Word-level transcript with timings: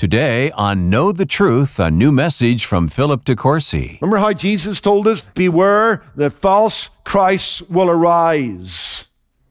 Today 0.00 0.50
on 0.52 0.88
Know 0.88 1.12
the 1.12 1.26
Truth, 1.26 1.78
a 1.78 1.90
new 1.90 2.10
message 2.10 2.64
from 2.64 2.88
Philip 2.88 3.22
DeCourcy. 3.22 4.00
Remember 4.00 4.16
how 4.16 4.32
Jesus 4.32 4.80
told 4.80 5.06
us, 5.06 5.20
Beware 5.20 6.02
that 6.16 6.30
false 6.30 6.88
Christs 7.04 7.60
will 7.68 7.90
arise. 7.90 9.08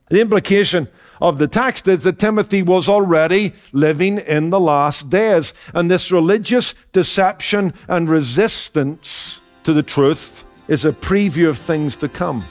The 0.09 0.21
implication 0.21 0.88
of 1.21 1.38
the 1.38 1.47
text 1.47 1.88
is 1.88 2.04
that 2.04 2.17
Timothy 2.17 2.63
was 2.63 2.89
already 2.89 3.54
living 3.73 4.17
in 4.17 4.49
the 4.49 4.59
last 4.59 5.12
days, 5.12 5.54
and 5.75 5.91
this 5.91 6.12
religious 6.12 6.73
deception 6.93 7.75
and 7.88 8.09
resistance 8.09 9.41
to 9.66 9.71
the 9.71 9.84
truth 9.84 10.45
is 10.68 10.84
a 10.84 10.91
preview 10.91 11.47
of 11.47 11.59
things 11.59 11.95
to 11.97 12.09
come. 12.09 12.43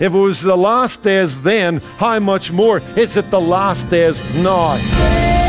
If 0.00 0.12
it 0.12 0.18
was 0.18 0.42
the 0.42 0.56
last 0.56 1.04
days 1.04 1.42
then, 1.42 1.76
how 1.98 2.18
much 2.18 2.50
more 2.50 2.82
is 2.96 3.16
it 3.16 3.30
the 3.30 3.40
last 3.40 3.88
days 3.90 4.24
now? 4.34 5.43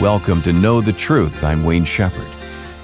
Welcome 0.00 0.40
to 0.42 0.52
Know 0.54 0.80
the 0.80 0.94
Truth. 0.94 1.44
I'm 1.44 1.62
Wayne 1.62 1.84
Shepherd. 1.84 2.26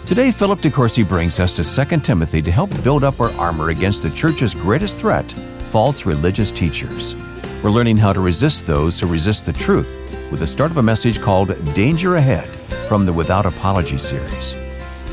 Today, 0.04 0.30
Philip 0.30 0.60
DeCourcy 0.60 1.08
brings 1.08 1.40
us 1.40 1.50
to 1.54 1.86
2 1.86 2.00
Timothy 2.00 2.42
to 2.42 2.50
help 2.50 2.82
build 2.82 3.04
up 3.04 3.18
our 3.20 3.30
armor 3.36 3.70
against 3.70 4.02
the 4.02 4.10
church's 4.10 4.54
greatest 4.54 4.98
threat 4.98 5.32
false 5.70 6.04
religious 6.04 6.52
teachers. 6.52 7.16
We're 7.62 7.70
learning 7.70 7.96
how 7.96 8.12
to 8.12 8.20
resist 8.20 8.66
those 8.66 9.00
who 9.00 9.06
resist 9.06 9.46
the 9.46 9.54
truth 9.54 9.88
with 10.30 10.40
the 10.40 10.46
start 10.46 10.70
of 10.70 10.76
a 10.76 10.82
message 10.82 11.18
called 11.18 11.56
Danger 11.72 12.16
Ahead 12.16 12.50
from 12.86 13.06
the 13.06 13.14
Without 13.14 13.46
Apology 13.46 13.96
series. 13.96 14.52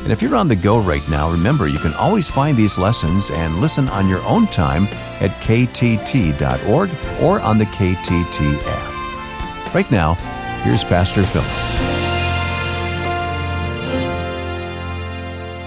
And 0.02 0.12
if 0.12 0.20
you're 0.20 0.36
on 0.36 0.48
the 0.48 0.56
go 0.56 0.82
right 0.82 1.08
now, 1.08 1.30
remember 1.30 1.68
you 1.68 1.78
can 1.78 1.94
always 1.94 2.28
find 2.28 2.54
these 2.54 2.76
lessons 2.76 3.30
and 3.30 3.62
listen 3.62 3.88
on 3.88 4.10
your 4.10 4.22
own 4.24 4.46
time 4.48 4.88
at 5.22 5.30
ktt.org 5.40 6.90
or 7.22 7.40
on 7.40 7.56
the 7.56 7.64
KTT 7.64 8.62
app. 8.66 9.74
Right 9.74 9.90
now, 9.90 10.16
here's 10.64 10.84
Pastor 10.84 11.24
Philip. 11.24 11.63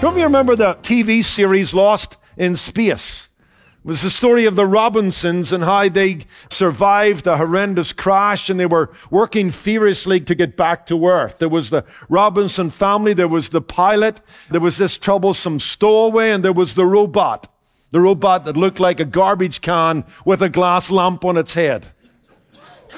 Don't 0.08 0.16
you 0.16 0.24
remember 0.24 0.56
the 0.56 0.74
TV 0.76 1.22
series 1.22 1.74
Lost 1.74 2.16
in 2.38 2.56
Space? 2.56 3.28
It 3.84 3.84
was 3.84 4.00
the 4.00 4.08
story 4.08 4.46
of 4.46 4.56
the 4.56 4.64
Robinsons 4.64 5.52
and 5.52 5.62
how 5.62 5.90
they 5.90 6.20
survived 6.48 7.26
a 7.26 7.36
horrendous 7.36 7.92
crash 7.92 8.48
and 8.48 8.58
they 8.58 8.64
were 8.64 8.90
working 9.10 9.50
furiously 9.50 10.18
to 10.20 10.34
get 10.34 10.56
back 10.56 10.86
to 10.86 11.06
Earth. 11.06 11.36
There 11.36 11.50
was 11.50 11.68
the 11.68 11.84
Robinson 12.08 12.70
family, 12.70 13.12
there 13.12 13.28
was 13.28 13.50
the 13.50 13.60
pilot, 13.60 14.22
there 14.50 14.62
was 14.62 14.78
this 14.78 14.96
troublesome 14.96 15.58
stowaway, 15.58 16.30
and 16.30 16.42
there 16.42 16.54
was 16.54 16.74
the 16.74 16.86
robot. 16.86 17.46
The 17.90 18.00
robot 18.00 18.46
that 18.46 18.56
looked 18.56 18.80
like 18.80 19.00
a 19.00 19.04
garbage 19.04 19.60
can 19.60 20.06
with 20.24 20.40
a 20.40 20.48
glass 20.48 20.90
lamp 20.90 21.22
on 21.22 21.36
its 21.36 21.52
head. 21.52 21.88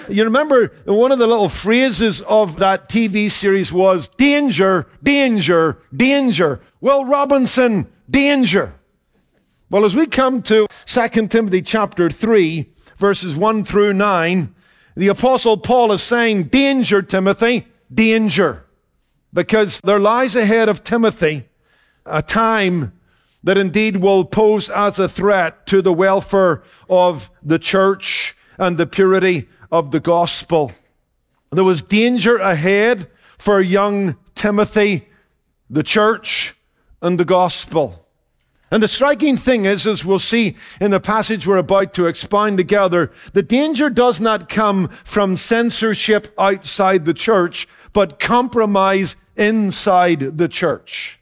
You 0.09 0.25
remember 0.25 0.73
one 0.85 1.13
of 1.13 1.19
the 1.19 1.27
little 1.27 1.49
phrases 1.49 2.21
of 2.23 2.59
that 2.59 2.89
TV 2.89 3.31
series 3.31 3.73
was 3.73 4.09
danger, 4.09 4.87
danger, 5.03 5.79
danger. 5.95 6.61
Will 6.81 7.05
Robinson, 7.05 7.91
danger. 8.09 8.75
Well, 9.71 9.85
as 9.85 9.95
we 9.95 10.07
come 10.07 10.43
to 10.43 10.67
2 10.87 11.29
Timothy 11.29 11.63
chapter 11.63 12.11
3, 12.11 12.71
verses 12.97 13.37
1 13.37 13.65
through 13.65 13.93
9, 13.93 14.55
the 14.97 15.09
apostle 15.09 15.57
Paul 15.57 15.93
is 15.93 16.03
saying, 16.03 16.45
danger, 16.45 17.03
Timothy, 17.03 17.67
danger. 17.93 18.67
Because 19.33 19.81
there 19.83 20.01
lies 20.01 20.35
ahead 20.35 20.69
of 20.69 20.83
Timothy 20.83 21.49
a 22.05 22.23
time 22.23 22.93
that 23.43 23.57
indeed 23.57 23.99
will 23.99 24.25
pose 24.25 24.69
as 24.71 24.99
a 24.99 25.09
threat 25.09 25.67
to 25.67 25.81
the 25.81 25.93
welfare 25.93 26.63
of 26.89 27.31
the 27.43 27.59
church 27.59 28.37
and 28.59 28.77
the 28.77 28.87
purity 28.87 29.49
of 29.71 29.91
the 29.91 30.01
gospel. 30.01 30.73
There 31.51 31.65
was 31.65 31.83
danger 31.83 32.37
ahead 32.37 33.09
for 33.39 33.61
young 33.61 34.17
Timothy, 34.35 35.09
the 35.69 35.83
church, 35.83 36.55
and 37.03 37.19
the 37.19 37.25
gospel. 37.25 38.07
And 38.71 38.83
the 38.83 38.89
striking 38.89 39.37
thing 39.37 39.65
is, 39.65 39.85
as 39.87 40.05
we'll 40.05 40.21
see 40.21 40.57
in 40.81 40.93
the 40.93 41.01
passage 41.01 41.47
we're 41.47 41.57
about 41.57 41.93
to 41.95 42.07
expound 42.07 42.57
together, 42.57 43.11
the 43.33 43.43
danger 43.43 43.91
does 43.91 44.21
not 44.21 44.49
come 44.49 44.89
from 44.89 45.37
censorship 45.37 46.33
outside 46.39 47.05
the 47.05 47.15
church, 47.15 47.67
but 47.93 48.21
compromise 48.21 49.17
inside 49.37 50.39
the 50.39 50.49
church. 50.49 51.21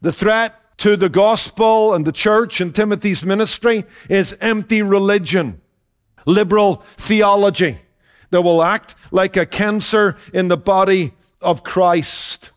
The 0.00 0.12
threat 0.12 0.78
to 0.78 0.96
the 0.96 1.10
gospel 1.10 1.92
and 1.92 2.06
the 2.06 2.12
church 2.12 2.62
and 2.62 2.74
Timothy's 2.74 3.26
ministry 3.26 3.84
is 4.08 4.34
empty 4.40 4.80
religion 4.80 5.60
liberal 6.26 6.82
theology 6.96 7.78
that 8.30 8.42
will 8.42 8.62
act 8.62 8.94
like 9.10 9.36
a 9.36 9.46
cancer 9.46 10.16
in 10.32 10.48
the 10.48 10.56
body 10.56 11.12
of 11.40 11.64
Christ. 11.64 12.52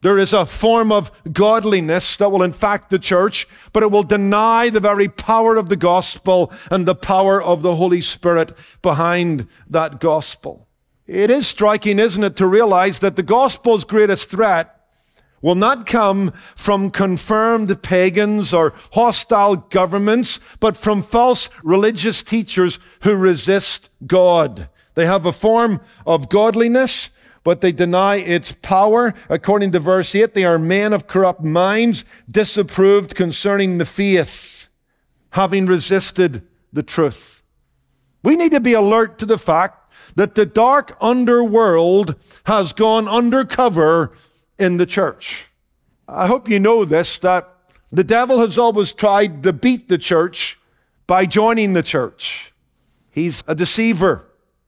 There 0.00 0.18
is 0.18 0.34
a 0.34 0.44
form 0.44 0.92
of 0.92 1.10
godliness 1.32 2.18
that 2.18 2.30
will 2.30 2.42
infect 2.42 2.90
the 2.90 2.98
church, 2.98 3.46
but 3.72 3.82
it 3.82 3.90
will 3.90 4.02
deny 4.02 4.68
the 4.68 4.80
very 4.80 5.08
power 5.08 5.56
of 5.56 5.70
the 5.70 5.76
gospel 5.76 6.52
and 6.70 6.86
the 6.86 6.94
power 6.94 7.42
of 7.42 7.62
the 7.62 7.76
Holy 7.76 8.02
Spirit 8.02 8.52
behind 8.82 9.48
that 9.68 10.00
gospel. 10.00 10.68
It 11.06 11.30
is 11.30 11.46
striking, 11.46 11.98
isn't 11.98 12.22
it, 12.22 12.36
to 12.36 12.46
realize 12.46 13.00
that 13.00 13.16
the 13.16 13.22
gospel's 13.22 13.84
greatest 13.84 14.30
threat 14.30 14.73
will 15.44 15.54
not 15.54 15.84
come 15.84 16.30
from 16.56 16.90
confirmed 16.90 17.82
pagans 17.82 18.54
or 18.54 18.72
hostile 18.94 19.56
governments, 19.56 20.40
but 20.58 20.74
from 20.74 21.02
false 21.02 21.50
religious 21.62 22.22
teachers 22.22 22.78
who 23.02 23.14
resist 23.14 23.90
God. 24.06 24.70
They 24.94 25.04
have 25.04 25.26
a 25.26 25.32
form 25.32 25.82
of 26.06 26.30
godliness, 26.30 27.10
but 27.42 27.60
they 27.60 27.72
deny 27.72 28.16
its 28.16 28.52
power. 28.52 29.12
According 29.28 29.72
to 29.72 29.80
verse 29.80 30.14
8, 30.14 30.32
they 30.32 30.44
are 30.44 30.58
men 30.58 30.94
of 30.94 31.06
corrupt 31.06 31.44
minds, 31.44 32.06
disapproved 32.26 33.14
concerning 33.14 33.76
the 33.76 33.84
faith, 33.84 34.70
having 35.32 35.66
resisted 35.66 36.40
the 36.72 36.82
truth. 36.82 37.42
We 38.22 38.36
need 38.36 38.52
to 38.52 38.60
be 38.60 38.72
alert 38.72 39.18
to 39.18 39.26
the 39.26 39.36
fact 39.36 39.92
that 40.16 40.36
the 40.36 40.46
dark 40.46 40.96
underworld 41.02 42.16
has 42.46 42.72
gone 42.72 43.06
undercover 43.06 44.10
in 44.58 44.76
the 44.76 44.86
church. 44.86 45.48
I 46.06 46.26
hope 46.26 46.48
you 46.48 46.60
know 46.60 46.84
this 46.84 47.18
that 47.18 47.48
the 47.90 48.04
devil 48.04 48.40
has 48.40 48.58
always 48.58 48.92
tried 48.92 49.42
to 49.44 49.52
beat 49.52 49.88
the 49.88 49.98
church 49.98 50.58
by 51.06 51.26
joining 51.26 51.72
the 51.72 51.82
church. 51.82 52.52
He's 53.10 53.44
a 53.46 53.54
deceiver. 53.54 54.26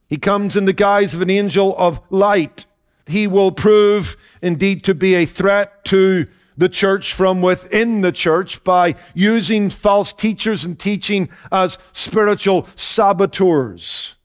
He 0.09 0.17
comes 0.17 0.57
in 0.57 0.65
the 0.65 0.73
guise 0.73 1.15
of 1.15 1.23
an 1.23 1.31
angel 1.31 1.75
of 1.77 2.01
light. 2.11 2.67
He 3.07 3.27
will 3.27 3.51
prove 3.51 4.17
indeed 4.41 4.85
to 4.85 4.95
be 4.95 5.15
a 5.15 5.27
threat 5.27 5.85
to 5.87 6.27
the 6.57 6.69
church 6.69 7.13
from 7.13 7.43
within 7.43 8.01
the 8.01 8.13
church 8.13 8.63
by 8.65 8.95
using 9.15 9.69
false 9.69 10.13
teachers 10.13 10.65
and 10.65 10.79
teaching 10.79 11.29
as 11.53 11.79
spiritual 11.93 12.67
saboteurs. 12.77 14.17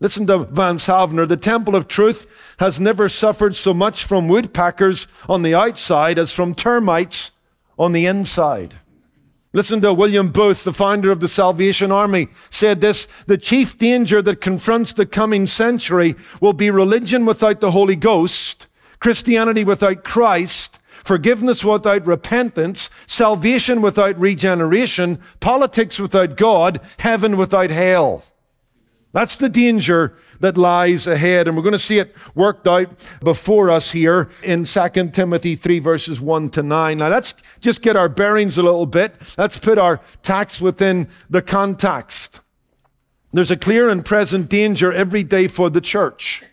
Listen 0.00 0.26
to 0.28 0.38
Vance 0.44 0.86
Havner. 0.86 1.26
The 1.26 1.36
temple 1.36 1.74
of 1.74 1.88
truth 1.88 2.26
has 2.60 2.78
never 2.78 3.08
suffered 3.08 3.56
so 3.56 3.74
much 3.74 4.04
from 4.04 4.28
woodpeckers 4.28 5.08
on 5.28 5.42
the 5.42 5.54
outside 5.54 6.18
as 6.18 6.32
from 6.32 6.54
termites 6.54 7.32
on 7.78 7.92
the 7.92 8.06
inside. 8.06 8.74
Listen 9.52 9.80
to 9.80 9.94
William 9.94 10.28
Booth, 10.28 10.62
the 10.62 10.72
founder 10.72 11.10
of 11.10 11.20
the 11.20 11.26
Salvation 11.26 11.90
Army, 11.90 12.28
said 12.50 12.80
this 12.80 13.08
The 13.26 13.38
chief 13.38 13.78
danger 13.78 14.22
that 14.22 14.40
confronts 14.40 14.92
the 14.92 15.06
coming 15.06 15.46
century 15.46 16.14
will 16.40 16.52
be 16.52 16.70
religion 16.70 17.24
without 17.24 17.60
the 17.60 17.70
Holy 17.70 17.96
Ghost, 17.96 18.68
Christianity 19.00 19.64
without 19.64 20.04
Christ, 20.04 20.80
forgiveness 21.02 21.64
without 21.64 22.06
repentance, 22.06 22.90
salvation 23.06 23.80
without 23.80 24.18
regeneration, 24.18 25.18
politics 25.40 25.98
without 25.98 26.36
God, 26.36 26.80
heaven 26.98 27.36
without 27.36 27.70
hell. 27.70 28.22
That's 29.12 29.36
the 29.36 29.48
danger 29.48 30.14
that 30.40 30.58
lies 30.58 31.06
ahead. 31.06 31.48
And 31.48 31.56
we're 31.56 31.62
going 31.62 31.72
to 31.72 31.78
see 31.78 31.98
it 31.98 32.14
worked 32.34 32.68
out 32.68 32.90
before 33.20 33.70
us 33.70 33.92
here 33.92 34.28
in 34.42 34.64
2 34.64 34.88
Timothy 35.12 35.56
3, 35.56 35.78
verses 35.78 36.20
1 36.20 36.50
to 36.50 36.62
9. 36.62 36.98
Now, 36.98 37.08
let's 37.08 37.34
just 37.60 37.80
get 37.82 37.96
our 37.96 38.08
bearings 38.08 38.58
a 38.58 38.62
little 38.62 38.86
bit. 38.86 39.14
Let's 39.38 39.58
put 39.58 39.78
our 39.78 40.00
text 40.22 40.60
within 40.60 41.08
the 41.30 41.42
context. 41.42 42.40
There's 43.32 43.50
a 43.50 43.56
clear 43.56 43.88
and 43.88 44.04
present 44.04 44.48
danger 44.48 44.92
every 44.92 45.22
day 45.22 45.48
for 45.48 45.70
the 45.70 45.80
church. 45.80 46.44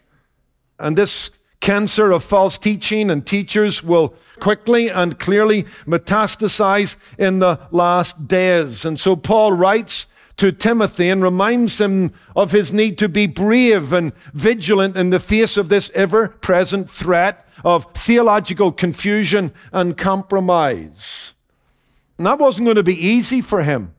And 0.80 0.98
this 0.98 1.32
cancer 1.62 2.12
of 2.12 2.24
false 2.24 2.58
teaching 2.58 3.10
and 3.10 3.26
teachers 3.26 3.84
will 3.84 4.14
quickly 4.40 4.90
and 4.90 5.18
clearly 5.18 5.64
metastasize 5.86 6.96
in 7.18 7.40
the 7.40 7.60
last 7.72 8.28
days. 8.28 8.86
And 8.86 9.00
so 9.00 9.16
Paul 9.16 9.54
writes 9.54 10.08
to 10.38 10.52
Timothy 10.52 11.10
and 11.10 11.24
reminds 11.24 11.80
him 11.80 12.14
of 12.36 12.52
his 12.52 12.74
need 12.74 12.98
to 12.98 13.08
be 13.08 13.28
brave 13.28 13.94
and 13.94 14.14
vigilant 14.34 14.98
in 14.98 15.10
the 15.10 15.20
face 15.20 15.58
of 15.58 15.70
this 15.70 15.90
ever 15.96 16.30
present 16.30 16.90
threat 16.90 17.48
of 17.64 17.86
theological 17.94 18.72
confusion 18.72 19.54
and 19.72 19.98
compromise. 19.98 21.34
And 22.18 22.28
that 22.28 22.40
wasn't 22.40 22.66
going 22.66 22.76
to 22.76 22.84
be 22.84 23.08
easy 23.08 23.42
for 23.42 23.64
him 23.64 23.94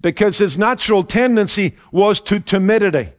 because 0.00 0.38
his 0.38 0.58
natural 0.58 1.04
tendency 1.04 1.76
was 1.90 2.20
to 2.22 2.40
timidity. 2.40 3.10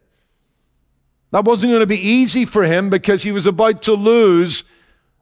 That 1.31 1.45
wasn't 1.45 1.71
going 1.71 1.79
to 1.79 1.87
be 1.87 1.97
easy 1.97 2.45
for 2.45 2.63
him 2.63 2.89
because 2.89 3.23
he 3.23 3.31
was 3.31 3.47
about 3.47 3.81
to 3.83 3.93
lose 3.93 4.63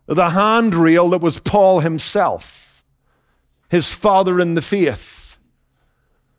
the 0.07 0.31
handrail 0.31 1.09
that 1.09 1.21
was 1.21 1.39
Paul 1.39 1.79
himself, 1.79 2.83
his 3.69 3.93
father 3.93 4.39
in 4.39 4.55
the 4.55 4.61
faith. 4.61 5.10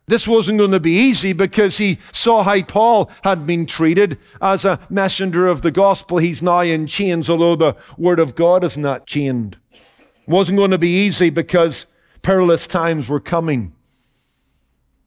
This 0.07 0.27
wasn't 0.27 0.59
going 0.59 0.73
to 0.73 0.81
be 0.81 0.97
easy 0.97 1.33
because 1.33 1.79
he 1.79 1.99
saw 2.11 2.43
how 2.43 2.61
Paul 2.63 3.11
had 3.23 3.47
been 3.47 3.67
treated 3.67 4.19
as 4.41 4.65
a 4.65 4.81
messenger 4.91 5.47
of 5.47 5.63
the 5.63 5.71
gospel. 5.71 6.19
He's 6.19 6.43
now 6.43 6.61
in 6.61 6.87
chains, 6.87 7.31
although 7.31 7.57
the 7.57 7.77
word 7.97 8.19
of 8.19 8.35
God 8.35 8.65
is 8.65 8.77
not 8.77 9.07
chained. 9.07 9.59
It 9.73 10.29
wasn't 10.29 10.59
going 10.59 10.73
to 10.73 10.79
be 10.79 11.05
easy 11.05 11.31
because 11.31 11.87
perilous 12.23 12.67
times 12.67 13.09
were 13.09 13.21
coming. 13.21 13.75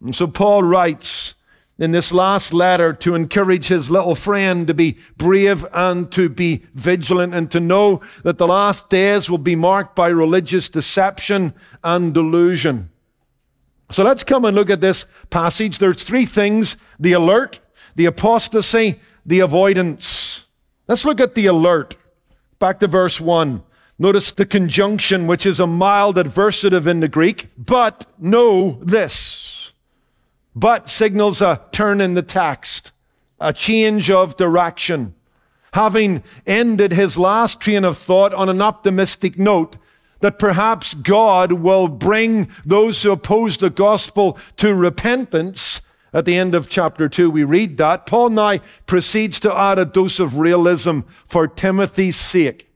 And 0.01 0.15
so 0.15 0.27
Paul 0.27 0.63
writes 0.63 1.35
in 1.77 1.91
this 1.91 2.13
last 2.13 2.53
letter 2.53 2.93
to 2.93 3.15
encourage 3.15 3.67
his 3.67 3.91
little 3.91 4.15
friend 4.15 4.67
to 4.67 4.73
be 4.73 4.97
brave 5.17 5.65
and 5.73 6.09
to 6.13 6.29
be 6.29 6.65
vigilant 6.73 7.33
and 7.33 7.51
to 7.51 7.59
know 7.59 8.01
that 8.23 8.37
the 8.37 8.47
last 8.47 8.89
days 8.89 9.29
will 9.29 9.37
be 9.37 9.55
marked 9.55 9.95
by 9.95 10.07
religious 10.07 10.69
deception 10.69 11.53
and 11.83 12.13
delusion. 12.13 12.89
So 13.91 14.03
let's 14.03 14.23
come 14.23 14.45
and 14.45 14.55
look 14.55 14.69
at 14.69 14.81
this 14.81 15.05
passage. 15.29 15.79
There's 15.79 16.03
three 16.03 16.25
things 16.25 16.77
the 16.99 17.13
alert, 17.13 17.59
the 17.95 18.05
apostasy, 18.05 18.99
the 19.25 19.39
avoidance. 19.39 20.47
Let's 20.87 21.05
look 21.05 21.19
at 21.19 21.35
the 21.35 21.45
alert. 21.45 21.97
Back 22.59 22.79
to 22.79 22.87
verse 22.87 23.19
1. 23.19 23.63
Notice 23.97 24.31
the 24.33 24.45
conjunction, 24.45 25.25
which 25.25 25.45
is 25.45 25.59
a 25.59 25.67
mild 25.67 26.17
adversative 26.17 26.85
in 26.85 26.99
the 26.99 27.07
Greek, 27.07 27.47
but 27.57 28.05
know 28.19 28.79
this. 28.81 29.73
But 30.53 30.89
signals 30.89 31.41
a 31.41 31.61
turn 31.71 32.01
in 32.01 32.13
the 32.13 32.21
text, 32.21 32.91
a 33.39 33.53
change 33.53 34.09
of 34.09 34.35
direction. 34.35 35.15
Having 35.73 36.23
ended 36.45 36.91
his 36.91 37.17
last 37.17 37.61
train 37.61 37.83
of 37.83 37.97
thought 37.97 38.33
on 38.33 38.49
an 38.49 38.61
optimistic 38.61 39.37
note, 39.37 39.77
that 40.21 40.39
perhaps 40.39 40.93
God 40.93 41.53
will 41.53 41.87
bring 41.87 42.49
those 42.65 43.03
who 43.03 43.11
oppose 43.11 43.57
the 43.57 43.69
gospel 43.69 44.37
to 44.57 44.73
repentance. 44.73 45.81
At 46.13 46.25
the 46.25 46.37
end 46.37 46.55
of 46.55 46.69
chapter 46.69 47.09
2, 47.09 47.29
we 47.29 47.43
read 47.43 47.77
that. 47.77 48.05
Paul 48.05 48.29
now 48.29 48.59
proceeds 48.85 49.39
to 49.41 49.53
add 49.53 49.77
a 49.77 49.85
dose 49.85 50.19
of 50.19 50.39
realism 50.39 51.01
for 51.25 51.47
Timothy's 51.47 52.15
sake. 52.15 52.69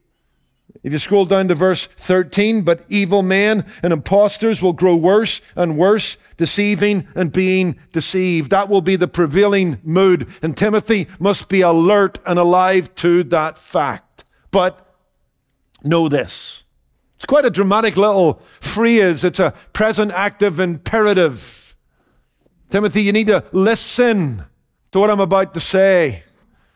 If 0.81 0.93
you 0.93 0.99
scroll 0.99 1.25
down 1.25 1.49
to 1.49 1.55
verse 1.55 1.85
13, 1.85 2.61
but 2.61 2.85
evil 2.87 3.21
men 3.21 3.65
and 3.83 3.91
impostors 3.91 4.61
will 4.61 4.73
grow 4.73 4.95
worse 4.95 5.41
and 5.55 5.77
worse, 5.77 6.17
deceiving 6.37 7.07
and 7.15 7.33
being 7.33 7.77
deceived. 7.91 8.51
That 8.51 8.69
will 8.69 8.81
be 8.81 8.95
the 8.95 9.07
prevailing 9.07 9.79
mood. 9.83 10.27
And 10.41 10.55
Timothy 10.55 11.07
must 11.19 11.49
be 11.49 11.61
alert 11.61 12.19
and 12.25 12.39
alive 12.39 12.95
to 12.95 13.23
that 13.23 13.57
fact. 13.57 14.23
But 14.51 14.85
know 15.83 16.07
this. 16.07 16.63
It's 17.19 17.25
quite 17.25 17.43
a 17.43 17.49
dramatic 17.49 17.97
little 17.97 18.35
phrase. 18.61 19.25
It's 19.25 19.41
a 19.41 19.53
present 19.73 20.13
active 20.13 20.57
imperative. 20.57 21.75
Timothy, 22.69 23.03
you 23.03 23.11
need 23.11 23.27
to 23.27 23.43
listen 23.51 24.45
to 24.91 24.99
what 24.99 25.09
I'm 25.09 25.19
about 25.19 25.53
to 25.55 25.59
say. 25.59 26.23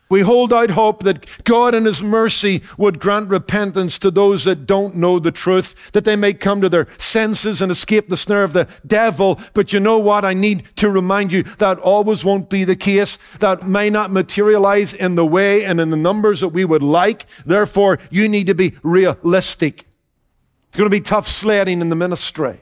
We 0.09 0.19
hold 0.19 0.51
out 0.51 0.71
hope 0.71 1.03
that 1.03 1.25
God 1.45 1.73
in 1.73 1.85
His 1.85 2.03
mercy 2.03 2.61
would 2.77 2.99
grant 2.99 3.29
repentance 3.29 3.97
to 3.99 4.11
those 4.11 4.43
that 4.43 4.65
don't 4.67 4.97
know 4.97 5.17
the 5.17 5.31
truth, 5.31 5.93
that 5.93 6.03
they 6.03 6.17
may 6.17 6.33
come 6.33 6.59
to 6.59 6.67
their 6.67 6.89
senses 6.97 7.61
and 7.61 7.71
escape 7.71 8.09
the 8.09 8.17
snare 8.17 8.43
of 8.43 8.51
the 8.51 8.67
devil. 8.85 9.39
But 9.53 9.71
you 9.71 9.79
know 9.79 9.97
what? 9.97 10.25
I 10.25 10.33
need 10.33 10.65
to 10.75 10.89
remind 10.89 11.31
you 11.31 11.43
that 11.43 11.79
always 11.79 12.25
won't 12.25 12.49
be 12.49 12.65
the 12.65 12.75
case. 12.75 13.17
That 13.39 13.65
may 13.65 13.89
not 13.89 14.11
materialize 14.11 14.93
in 14.93 15.15
the 15.15 15.25
way 15.25 15.63
and 15.63 15.79
in 15.79 15.89
the 15.89 15.95
numbers 15.95 16.41
that 16.41 16.49
we 16.49 16.65
would 16.65 16.83
like. 16.83 17.27
Therefore, 17.45 17.97
you 18.11 18.27
need 18.27 18.47
to 18.47 18.55
be 18.55 18.73
realistic. 18.83 19.85
It's 20.73 20.77
going 20.79 20.89
to 20.89 20.97
be 20.97 21.01
tough 21.01 21.27
sledding 21.27 21.81
in 21.81 21.89
the 21.89 21.95
ministry. 21.95 22.61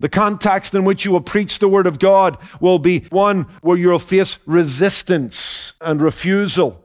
The 0.00 0.08
context 0.08 0.74
in 0.74 0.84
which 0.84 1.04
you 1.04 1.12
will 1.12 1.20
preach 1.20 1.60
the 1.60 1.68
Word 1.68 1.86
of 1.86 2.00
God 2.00 2.36
will 2.58 2.80
be 2.80 3.04
one 3.10 3.42
where 3.60 3.78
you'll 3.78 4.00
face 4.00 4.40
resistance 4.44 5.74
and 5.80 6.02
refusal. 6.02 6.84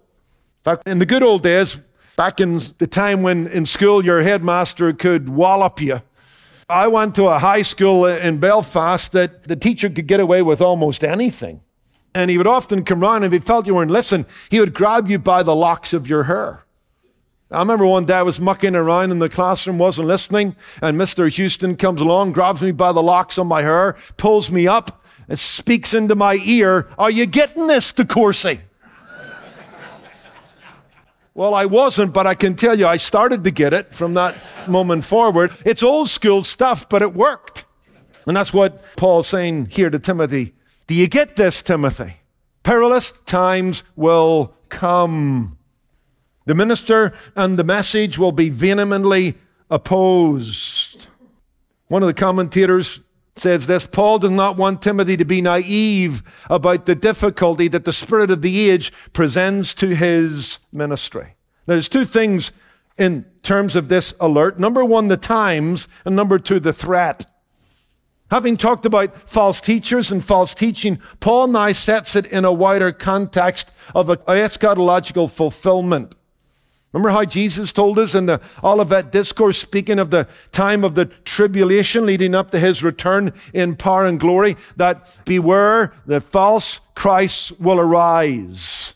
In 0.60 0.64
fact, 0.64 0.88
in 0.88 1.00
the 1.00 1.08
good 1.08 1.24
old 1.24 1.42
days, 1.42 1.78
back 2.18 2.40
in 2.40 2.60
the 2.78 2.86
time 2.86 3.24
when 3.24 3.48
in 3.48 3.66
school 3.66 4.06
your 4.06 4.22
headmaster 4.22 4.94
could 4.94 5.28
wallop 5.28 5.82
you, 5.82 6.04
I 6.70 6.88
went 6.88 7.16
to 7.16 7.26
a 7.30 7.40
high 7.40 7.64
school 7.64 8.06
in 8.06 8.38
Belfast 8.38 9.12
that 9.14 9.46
the 9.46 9.56
teacher 9.56 9.90
could 9.90 10.06
get 10.06 10.20
away 10.20 10.44
with 10.44 10.62
almost 10.62 11.04
anything. 11.04 11.62
And 12.14 12.30
he 12.30 12.38
would 12.38 12.46
often 12.46 12.84
come 12.84 13.00
round, 13.00 13.24
and 13.24 13.34
if 13.34 13.42
he 13.42 13.44
felt 13.44 13.66
you 13.66 13.74
weren't 13.74 13.90
listening, 13.90 14.28
he 14.52 14.60
would 14.60 14.76
grab 14.76 15.10
you 15.10 15.18
by 15.18 15.42
the 15.42 15.56
locks 15.56 15.94
of 15.94 16.08
your 16.08 16.26
hair. 16.26 16.67
I 17.50 17.60
remember 17.60 17.86
one 17.86 18.06
day 18.06 18.16
I 18.16 18.24
was 18.24 18.42
mucking 18.42 18.76
around 18.76 19.12
in 19.12 19.20
the 19.20 19.30
classroom, 19.30 19.78
wasn't 19.78 20.08
listening, 20.08 20.56
and 20.82 20.98
Mr. 20.98 21.34
Houston 21.34 21.78
comes 21.78 22.02
along, 22.02 22.34
grabs 22.34 22.62
me 22.62 22.72
by 22.72 22.92
the 22.92 23.02
locks 23.02 23.38
on 23.38 23.48
my 23.48 23.62
hair, 23.62 23.96
pulls 24.18 24.52
me 24.52 24.68
up, 24.68 25.06
and 25.30 25.40
speaks 25.40 25.94
into 25.94 26.14
my 26.16 26.40
ear, 26.44 26.90
Are 26.98 27.12
you 27.12 27.26
getting 27.26 27.68
this, 27.68 27.94
DeCourcy? 27.94 28.60
well, 31.34 31.54
I 31.54 31.66
wasn't, 31.66 32.14
but 32.14 32.28
I 32.28 32.36
can 32.36 32.56
tell 32.56 32.78
you 32.78 32.86
I 32.86 32.98
started 32.98 33.46
to 33.46 33.52
get 33.52 33.74
it 33.74 33.96
from 33.96 34.14
that 34.16 34.36
moment 34.68 35.06
forward. 35.06 35.52
It's 35.66 35.84
old 35.84 36.10
school 36.10 36.44
stuff, 36.44 36.90
but 36.90 37.02
it 37.02 37.14
worked. 37.14 37.66
And 38.26 38.36
that's 38.36 38.54
what 38.54 38.84
Paul's 38.98 39.28
saying 39.28 39.68
here 39.68 39.90
to 39.90 40.00
Timothy. 40.00 40.54
Do 40.86 40.96
you 40.96 41.08
get 41.08 41.38
this, 41.38 41.62
Timothy? 41.62 42.18
Perilous 42.64 43.14
times 43.26 43.86
will 43.96 44.54
come. 44.68 45.57
The 46.48 46.56
minister 46.56 47.12
and 47.36 47.60
the 47.60 47.66
message 47.66 48.18
will 48.18 48.32
be 48.32 48.48
vehemently 48.48 49.36
opposed. 49.70 51.08
One 51.90 52.02
of 52.02 52.08
the 52.08 52.14
commentators 52.14 53.02
says 53.36 53.68
this 53.68 53.86
Paul 53.86 54.18
does 54.20 54.32
not 54.32 54.56
want 54.56 54.82
Timothy 54.82 55.18
to 55.18 55.26
be 55.26 55.42
naive 55.42 56.24
about 56.50 56.86
the 56.86 56.96
difficulty 56.96 57.68
that 57.68 57.84
the 57.84 57.92
spirit 57.92 58.32
of 58.32 58.42
the 58.42 58.70
age 58.70 58.94
presents 59.12 59.74
to 59.74 59.94
his 59.94 60.60
ministry. 60.72 61.36
Now, 61.68 61.74
there's 61.74 61.90
two 61.90 62.06
things 62.06 62.54
in 62.98 63.26
terms 63.44 63.76
of 63.76 63.90
this 63.90 64.16
alert 64.22 64.58
number 64.58 64.86
one, 64.86 65.10
the 65.10 65.18
times, 65.18 65.90
and 66.06 66.16
number 66.16 66.40
two, 66.40 66.62
the 66.62 66.72
threat. 66.72 67.26
Having 68.32 68.56
talked 68.56 68.86
about 68.86 69.30
false 69.30 69.60
teachers 69.60 70.14
and 70.14 70.24
false 70.24 70.54
teaching, 70.54 71.00
Paul 71.20 71.48
now 71.48 71.74
sets 71.74 72.16
it 72.16 72.26
in 72.28 72.46
a 72.46 72.54
wider 72.54 72.94
context 72.94 73.74
of 73.94 74.08
eschatological 74.08 75.30
fulfillment. 75.30 76.16
Remember 76.98 77.16
how 77.16 77.26
Jesus 77.26 77.72
told 77.72 78.00
us 78.00 78.16
in 78.16 78.26
the 78.26 78.42
Olivet 78.64 79.12
Discourse, 79.12 79.60
speaking 79.60 80.00
of 80.00 80.10
the 80.10 80.28
time 80.52 80.84
of 80.84 80.96
the 80.96 81.06
tribulation 81.06 82.08
leading 82.08 82.34
up 82.34 82.50
to 82.50 82.60
his 82.60 82.84
return 82.84 83.34
in 83.54 83.76
power 83.76 84.08
and 84.08 84.20
glory, 84.20 84.58
that 84.78 85.20
beware 85.24 85.94
that 86.08 86.22
false 86.22 86.80
Christs 86.96 87.52
will 87.60 87.80
arise. 87.80 88.96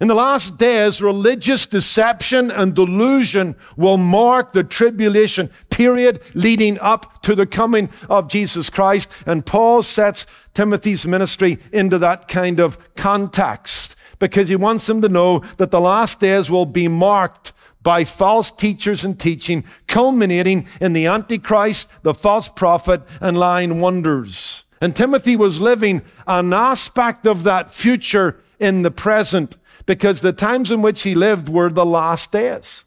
In 0.00 0.08
the 0.08 0.14
last 0.14 0.56
days, 0.56 1.02
religious 1.02 1.66
deception 1.66 2.50
and 2.50 2.74
delusion 2.74 3.54
will 3.76 3.98
mark 3.98 4.52
the 4.52 4.64
tribulation 4.64 5.50
period 5.68 6.22
leading 6.32 6.78
up 6.78 7.20
to 7.24 7.34
the 7.34 7.44
coming 7.44 7.90
of 8.08 8.30
Jesus 8.30 8.70
Christ. 8.70 9.12
And 9.26 9.44
Paul 9.44 9.82
sets 9.82 10.24
Timothy's 10.54 11.06
ministry 11.06 11.58
into 11.70 11.98
that 11.98 12.28
kind 12.28 12.60
of 12.60 12.94
context 12.94 13.95
because 14.18 14.48
he 14.48 14.56
wants 14.56 14.86
them 14.86 15.02
to 15.02 15.08
know 15.08 15.40
that 15.58 15.70
the 15.70 15.80
last 15.80 16.20
days 16.20 16.50
will 16.50 16.66
be 16.66 16.88
marked 16.88 17.52
by 17.82 18.04
false 18.04 18.50
teachers 18.50 19.04
and 19.04 19.18
teaching, 19.18 19.64
culminating 19.86 20.66
in 20.80 20.92
the 20.92 21.06
Antichrist, 21.06 21.90
the 22.02 22.14
false 22.14 22.48
prophet, 22.48 23.02
and 23.20 23.38
lying 23.38 23.80
wonders. 23.80 24.64
And 24.80 24.94
Timothy 24.94 25.36
was 25.36 25.60
living 25.60 26.02
an 26.26 26.52
aspect 26.52 27.26
of 27.26 27.44
that 27.44 27.72
future 27.72 28.40
in 28.58 28.82
the 28.82 28.90
present 28.90 29.56
because 29.86 30.20
the 30.20 30.32
times 30.32 30.70
in 30.70 30.82
which 30.82 31.02
he 31.02 31.14
lived 31.14 31.48
were 31.48 31.70
the 31.70 31.86
last 31.86 32.32
days. 32.32 32.84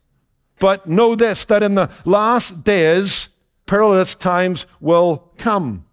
But 0.60 0.88
know 0.88 1.16
this 1.16 1.46
that 1.46 1.64
in 1.64 1.76
the 1.76 1.90
last 2.04 2.64
days, 2.64 3.30
perilous 3.66 4.16
times 4.16 4.68
will 4.82 5.32
come. 5.38 5.86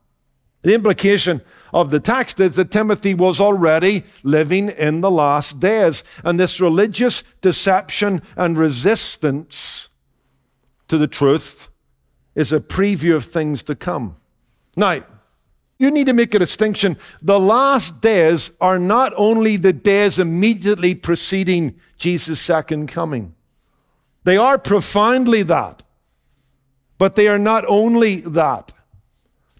The 0.62 0.74
implication 0.74 1.42
of 1.72 1.90
the 1.90 2.00
text 2.00 2.40
is 2.40 2.56
that 2.56 2.70
Timothy 2.70 3.14
was 3.14 3.40
already 3.40 4.04
living 4.22 4.68
in 4.68 5.00
the 5.00 5.10
last 5.10 5.60
days. 5.60 6.04
And 6.24 6.38
this 6.38 6.60
religious 6.60 7.22
deception 7.40 8.22
and 8.36 8.58
resistance 8.58 9.88
to 10.88 10.98
the 10.98 11.08
truth 11.08 11.68
is 12.34 12.52
a 12.52 12.60
preview 12.60 13.16
of 13.16 13.24
things 13.24 13.62
to 13.64 13.74
come. 13.74 14.16
Now, 14.76 15.02
you 15.78 15.90
need 15.90 16.06
to 16.06 16.14
make 16.14 16.34
a 16.34 16.38
distinction. 16.38 16.96
The 17.20 17.40
last 17.40 18.00
days 18.00 18.50
are 18.60 18.78
not 18.78 19.12
only 19.16 19.56
the 19.56 19.72
days 19.72 20.18
immediately 20.18 20.94
preceding 20.94 21.78
Jesus' 21.98 22.40
second 22.40 22.88
coming, 22.88 23.34
they 24.24 24.36
are 24.36 24.58
profoundly 24.58 25.42
that, 25.44 25.84
but 26.98 27.14
they 27.14 27.28
are 27.28 27.38
not 27.38 27.64
only 27.68 28.20
that. 28.20 28.72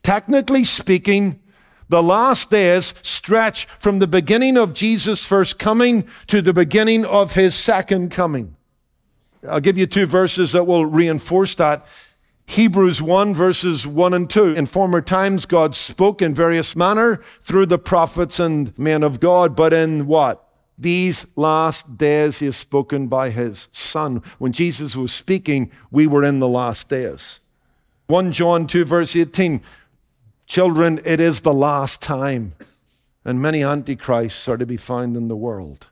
Technically 0.02 0.64
speaking, 0.64 1.40
the 1.88 2.02
last 2.02 2.50
days 2.50 2.94
stretch 3.02 3.66
from 3.78 3.98
the 3.98 4.06
beginning 4.06 4.56
of 4.56 4.74
Jesus' 4.74 5.24
first 5.24 5.58
coming 5.58 6.08
to 6.26 6.42
the 6.42 6.52
beginning 6.52 7.04
of 7.04 7.34
his 7.34 7.54
second 7.54 8.10
coming. 8.10 8.56
I'll 9.48 9.60
give 9.60 9.78
you 9.78 9.86
two 9.86 10.06
verses 10.06 10.52
that 10.52 10.64
will 10.64 10.86
reinforce 10.86 11.54
that. 11.56 11.86
Hebrews 12.46 13.02
1 13.02 13.34
verses 13.34 13.86
1 13.86 14.14
and 14.14 14.30
2. 14.30 14.54
In 14.54 14.66
former 14.66 15.00
times, 15.00 15.46
God 15.46 15.74
spoke 15.74 16.22
in 16.22 16.34
various 16.34 16.76
manner 16.76 17.16
through 17.40 17.66
the 17.66 17.78
prophets 17.78 18.38
and 18.38 18.76
men 18.78 19.02
of 19.02 19.20
God, 19.20 19.56
but 19.56 19.72
in 19.72 20.06
what? 20.06 20.42
These 20.78 21.26
last 21.36 21.96
days 21.96 22.38
he 22.38 22.46
has 22.46 22.56
spoken 22.56 23.08
by 23.08 23.30
his 23.30 23.68
son. 23.72 24.22
When 24.38 24.52
Jesus 24.52 24.94
was 24.94 25.12
speaking, 25.12 25.70
we 25.90 26.06
were 26.06 26.22
in 26.22 26.38
the 26.38 26.48
last 26.48 26.88
days. 26.88 27.40
1 28.08 28.30
John 28.30 28.66
2 28.66 28.84
verse 28.84 29.16
18. 29.16 29.62
Children, 30.46 31.00
it 31.04 31.20
is 31.20 31.40
the 31.40 31.52
last 31.52 32.00
time, 32.00 32.54
and 33.24 33.42
many 33.42 33.62
antichrists 33.62 34.48
are 34.48 34.56
to 34.56 34.66
be 34.66 34.76
found 34.76 35.16
in 35.16 35.28
the 35.28 35.36
world. 35.36 35.88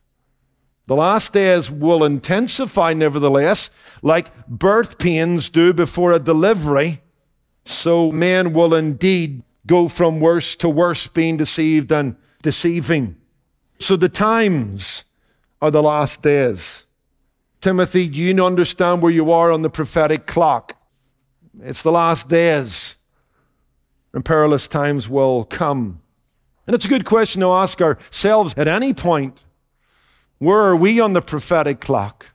The 0.86 0.96
last 0.96 1.32
days 1.32 1.70
will 1.70 2.04
intensify, 2.04 2.92
nevertheless, 2.92 3.70
like 4.02 4.46
birth 4.46 4.98
pains 4.98 5.48
do 5.48 5.72
before 5.72 6.12
a 6.12 6.18
delivery. 6.18 7.00
So 7.64 8.12
men 8.12 8.52
will 8.52 8.74
indeed 8.74 9.42
go 9.66 9.88
from 9.88 10.20
worse 10.20 10.54
to 10.56 10.68
worse, 10.68 11.06
being 11.06 11.38
deceived 11.38 11.90
and 11.90 12.16
deceiving. 12.42 13.16
So 13.78 13.96
the 13.96 14.10
times 14.10 15.04
are 15.62 15.70
the 15.70 15.82
last 15.82 16.22
days. 16.22 16.84
Timothy, 17.62 18.08
do 18.10 18.22
you 18.22 18.44
understand 18.44 19.00
where 19.00 19.10
you 19.10 19.32
are 19.32 19.50
on 19.50 19.62
the 19.62 19.70
prophetic 19.70 20.26
clock? 20.26 20.76
It's 21.62 21.82
the 21.82 21.92
last 21.92 22.28
days, 22.28 22.93
and 24.14 24.24
perilous 24.24 24.66
times 24.68 25.10
will 25.10 25.44
come. 25.44 26.00
And 26.66 26.74
it's 26.74 26.86
a 26.86 26.88
good 26.88 27.04
question 27.04 27.40
to 27.42 27.52
ask 27.52 27.82
ourselves 27.82 28.54
at 28.56 28.68
any 28.68 28.94
point 28.94 29.44
where 30.38 30.62
are 30.62 30.76
we 30.76 31.00
on 31.00 31.12
the 31.12 31.20
prophetic 31.20 31.80
clock? 31.80 32.30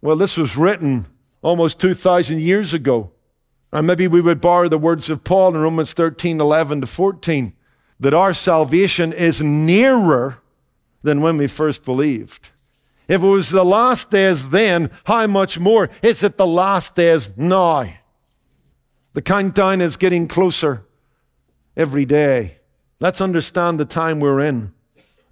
Well, 0.00 0.16
this 0.16 0.36
was 0.36 0.56
written 0.56 1.06
almost 1.42 1.80
2,000 1.80 2.40
years 2.40 2.72
ago. 2.72 3.12
And 3.72 3.86
maybe 3.86 4.08
we 4.08 4.20
would 4.20 4.40
borrow 4.40 4.68
the 4.68 4.78
words 4.78 5.10
of 5.10 5.24
Paul 5.24 5.54
in 5.54 5.60
Romans 5.60 5.92
13, 5.92 6.40
11 6.40 6.80
to 6.80 6.86
14, 6.86 7.52
that 8.00 8.14
our 8.14 8.32
salvation 8.32 9.12
is 9.12 9.42
nearer 9.42 10.38
than 11.02 11.20
when 11.20 11.36
we 11.36 11.46
first 11.46 11.84
believed. 11.84 12.50
If 13.08 13.22
it 13.22 13.26
was 13.26 13.50
the 13.50 13.64
last 13.64 14.10
days 14.10 14.50
then, 14.50 14.90
how 15.04 15.26
much 15.26 15.58
more 15.58 15.90
is 16.02 16.22
it 16.22 16.36
the 16.36 16.46
last 16.46 16.96
days 16.96 17.36
now? 17.36 17.88
The 19.12 19.22
countdown 19.22 19.80
is 19.80 19.96
getting 19.96 20.28
closer 20.28 20.84
every 21.76 22.04
day. 22.04 22.56
Let's 23.00 23.20
understand 23.20 23.80
the 23.80 23.84
time 23.84 24.20
we're 24.20 24.40
in. 24.40 24.72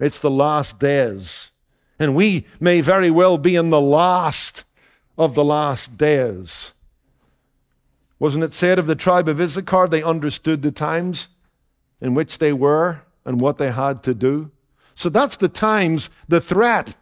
It's 0.01 0.21
the 0.21 0.31
last 0.31 0.79
days. 0.79 1.51
And 1.99 2.15
we 2.15 2.47
may 2.61 2.81
very 2.81 3.11
well 3.11 3.39
be 3.39 3.57
in 3.57 3.71
the 3.71 3.81
last 3.81 4.65
of 5.17 5.35
the 5.35 5.45
last 5.45 5.97
days. 5.99 6.73
Wasn't 8.19 8.45
it 8.45 8.55
said 8.55 8.79
of 8.79 8.87
the 8.87 8.97
tribe 8.97 9.29
of 9.29 9.41
Issachar, 9.41 9.89
they 9.89 10.03
understood 10.03 10.63
the 10.63 10.73
times 10.73 11.29
in 12.01 12.15
which 12.15 12.39
they 12.39 12.53
were 12.53 13.03
and 13.25 13.41
what 13.41 13.59
they 13.59 13.71
had 13.71 14.03
to 14.05 14.15
do? 14.15 14.51
So 14.95 15.09
that's 15.09 15.37
the 15.37 15.49
times, 15.49 16.11
the 16.27 16.41
threat. 16.41 16.97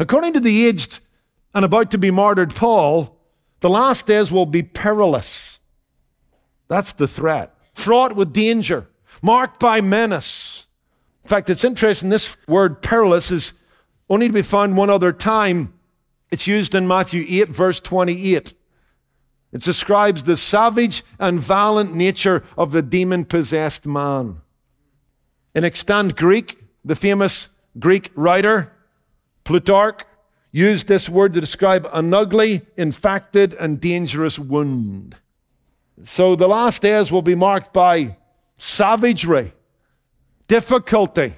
According 0.00 0.32
to 0.32 0.40
the 0.40 0.66
aged 0.66 0.98
and 1.54 1.64
about 1.64 1.92
to 1.92 1.98
be 1.98 2.10
martyred 2.10 2.54
Paul, 2.54 3.16
the 3.60 3.68
last 3.68 4.06
days 4.06 4.32
will 4.32 4.46
be 4.46 4.62
perilous. 4.62 5.47
That's 6.68 6.92
the 6.92 7.08
threat. 7.08 7.54
Fraught 7.74 8.14
with 8.14 8.32
danger, 8.32 8.88
marked 9.22 9.58
by 9.58 9.80
menace. 9.80 10.66
In 11.24 11.28
fact, 11.28 11.50
it's 11.50 11.64
interesting, 11.64 12.08
this 12.08 12.36
word 12.46 12.82
perilous 12.82 13.30
is 13.30 13.52
only 14.08 14.28
to 14.28 14.32
be 14.32 14.42
found 14.42 14.76
one 14.76 14.90
other 14.90 15.12
time. 15.12 15.74
It's 16.30 16.46
used 16.46 16.74
in 16.74 16.86
Matthew 16.86 17.24
8, 17.28 17.48
verse 17.48 17.80
28. 17.80 18.54
It 19.50 19.62
describes 19.62 20.24
the 20.24 20.36
savage 20.36 21.02
and 21.18 21.40
violent 21.40 21.94
nature 21.94 22.44
of 22.56 22.72
the 22.72 22.82
demon 22.82 23.24
possessed 23.24 23.86
man. 23.86 24.42
In 25.54 25.64
extant 25.64 26.16
Greek, 26.16 26.58
the 26.84 26.94
famous 26.94 27.48
Greek 27.78 28.10
writer 28.14 28.72
Plutarch 29.44 30.04
used 30.52 30.88
this 30.88 31.08
word 31.08 31.32
to 31.34 31.40
describe 31.40 31.88
an 31.92 32.12
ugly, 32.12 32.62
infected, 32.76 33.54
and 33.54 33.80
dangerous 33.80 34.38
wound. 34.38 35.16
So 36.04 36.36
the 36.36 36.48
last 36.48 36.82
days 36.82 37.10
will 37.10 37.22
be 37.22 37.34
marked 37.34 37.72
by 37.72 38.16
savagery, 38.56 39.52
difficulty, 40.46 41.34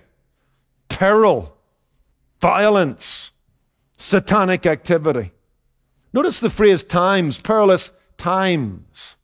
peril, 0.88 1.56
violence, 2.40 3.32
satanic 3.96 4.66
activity. 4.66 5.32
Notice 6.12 6.40
the 6.40 6.50
phrase 6.50 6.82
times, 6.82 7.40
perilous 7.40 7.92
times. 8.16 9.16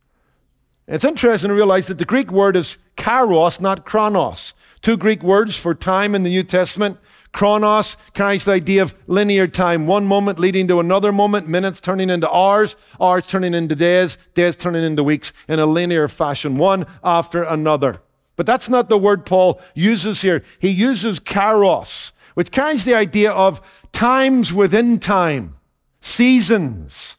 It's 0.86 1.04
interesting 1.04 1.48
to 1.48 1.54
realize 1.54 1.88
that 1.88 1.98
the 1.98 2.04
Greek 2.04 2.30
word 2.30 2.54
is 2.54 2.78
kairos, 2.96 3.60
not 3.60 3.84
chronos. 3.84 4.54
Two 4.82 4.96
Greek 4.96 5.22
words 5.22 5.58
for 5.58 5.74
time 5.74 6.14
in 6.14 6.22
the 6.22 6.30
New 6.30 6.44
Testament. 6.44 6.98
Chronos 7.36 7.98
carries 8.14 8.46
the 8.46 8.52
idea 8.52 8.80
of 8.80 8.94
linear 9.06 9.46
time, 9.46 9.86
one 9.86 10.06
moment 10.06 10.38
leading 10.38 10.66
to 10.68 10.80
another 10.80 11.12
moment, 11.12 11.46
minutes 11.46 11.82
turning 11.82 12.08
into 12.08 12.30
hours, 12.32 12.76
hours 12.98 13.26
turning 13.26 13.52
into 13.52 13.74
days, 13.74 14.16
days 14.32 14.56
turning 14.56 14.82
into 14.82 15.04
weeks 15.04 15.34
in 15.46 15.58
a 15.58 15.66
linear 15.66 16.08
fashion, 16.08 16.56
one 16.56 16.86
after 17.04 17.42
another. 17.42 18.00
But 18.36 18.46
that's 18.46 18.70
not 18.70 18.88
the 18.88 18.96
word 18.96 19.26
Paul 19.26 19.60
uses 19.74 20.22
here. 20.22 20.42
He 20.58 20.70
uses 20.70 21.20
kairos, 21.20 22.12
which 22.32 22.50
carries 22.50 22.86
the 22.86 22.94
idea 22.94 23.32
of 23.32 23.60
times 23.92 24.54
within 24.54 24.98
time, 24.98 25.56
seasons, 26.00 27.18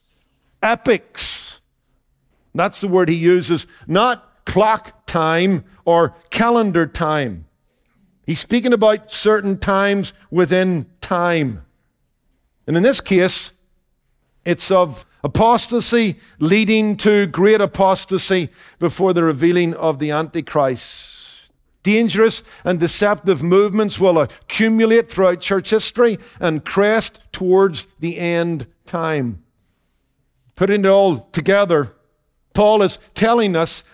epochs. 0.64 1.62
That's 2.56 2.82
the 2.82 2.88
word 2.88 3.10
he 3.10 3.16
uses, 3.16 3.68
not 3.86 4.46
clock 4.48 5.06
time 5.06 5.64
or 5.86 6.16
calendar 6.32 6.88
time. 6.88 7.47
He's 8.28 8.42
speaking 8.42 8.74
about 8.74 9.10
certain 9.10 9.58
times 9.58 10.14
within 10.30 10.86
time. 11.00 11.64
And 12.68 12.76
in 12.76 12.84
this 12.84 13.00
case, 13.00 13.54
it's 14.46 14.70
of 14.70 15.06
apostasy 15.24 16.18
leading 16.38 16.98
to 16.98 17.28
great 17.28 17.62
apostasy 17.62 18.50
before 18.80 19.14
the 19.14 19.24
revealing 19.24 19.74
of 19.74 20.00
the 20.00 20.12
Antichrist. 20.12 21.52
Dangerous 21.84 22.44
and 22.66 22.82
deceptive 22.82 23.42
movements 23.42 23.98
will 23.98 24.20
accumulate 24.20 25.10
throughout 25.10 25.40
church 25.40 25.70
history 25.70 26.18
and 26.38 26.66
crest 26.66 27.24
towards 27.32 27.86
the 28.02 28.18
end 28.18 28.68
time. 28.86 29.42
Putting 30.56 30.84
it 30.84 30.90
all 30.90 31.30
together, 31.32 31.96
Paul 32.54 32.82
is 32.82 33.00
telling 33.14 33.56
us 33.56 33.86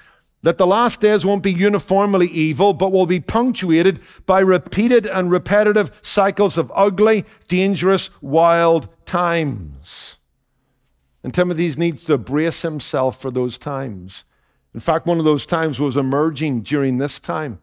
that 0.44 0.58
the 0.58 0.68
last 0.68 1.02
days 1.02 1.26
won't 1.26 1.42
be 1.42 1.54
uniformly 1.54 2.28
evil, 2.28 2.74
but 2.74 2.92
will 2.92 3.06
be 3.06 3.20
punctuated 3.20 4.00
by 4.26 4.42
repeated 4.42 5.06
and 5.06 5.32
repetitive 5.32 5.98
cycles 6.02 6.58
of 6.58 6.72
ugly, 6.76 7.26
dangerous, 7.48 8.10
wild 8.22 8.88
times. 9.06 10.20
And 11.24 11.34
Timothy 11.34 11.72
needs 11.78 12.04
to 12.06 12.18
brace 12.18 12.62
himself 12.62 13.20
for 13.20 13.32
those 13.32 13.58
times. 13.58 14.26
In 14.74 14.82
fact, 14.82 15.06
one 15.06 15.18
of 15.18 15.26
those 15.26 15.46
times 15.46 15.80
was 15.80 15.96
emerging 15.96 16.62
during 16.62 16.98
this 16.98 17.20
time. 17.20 17.60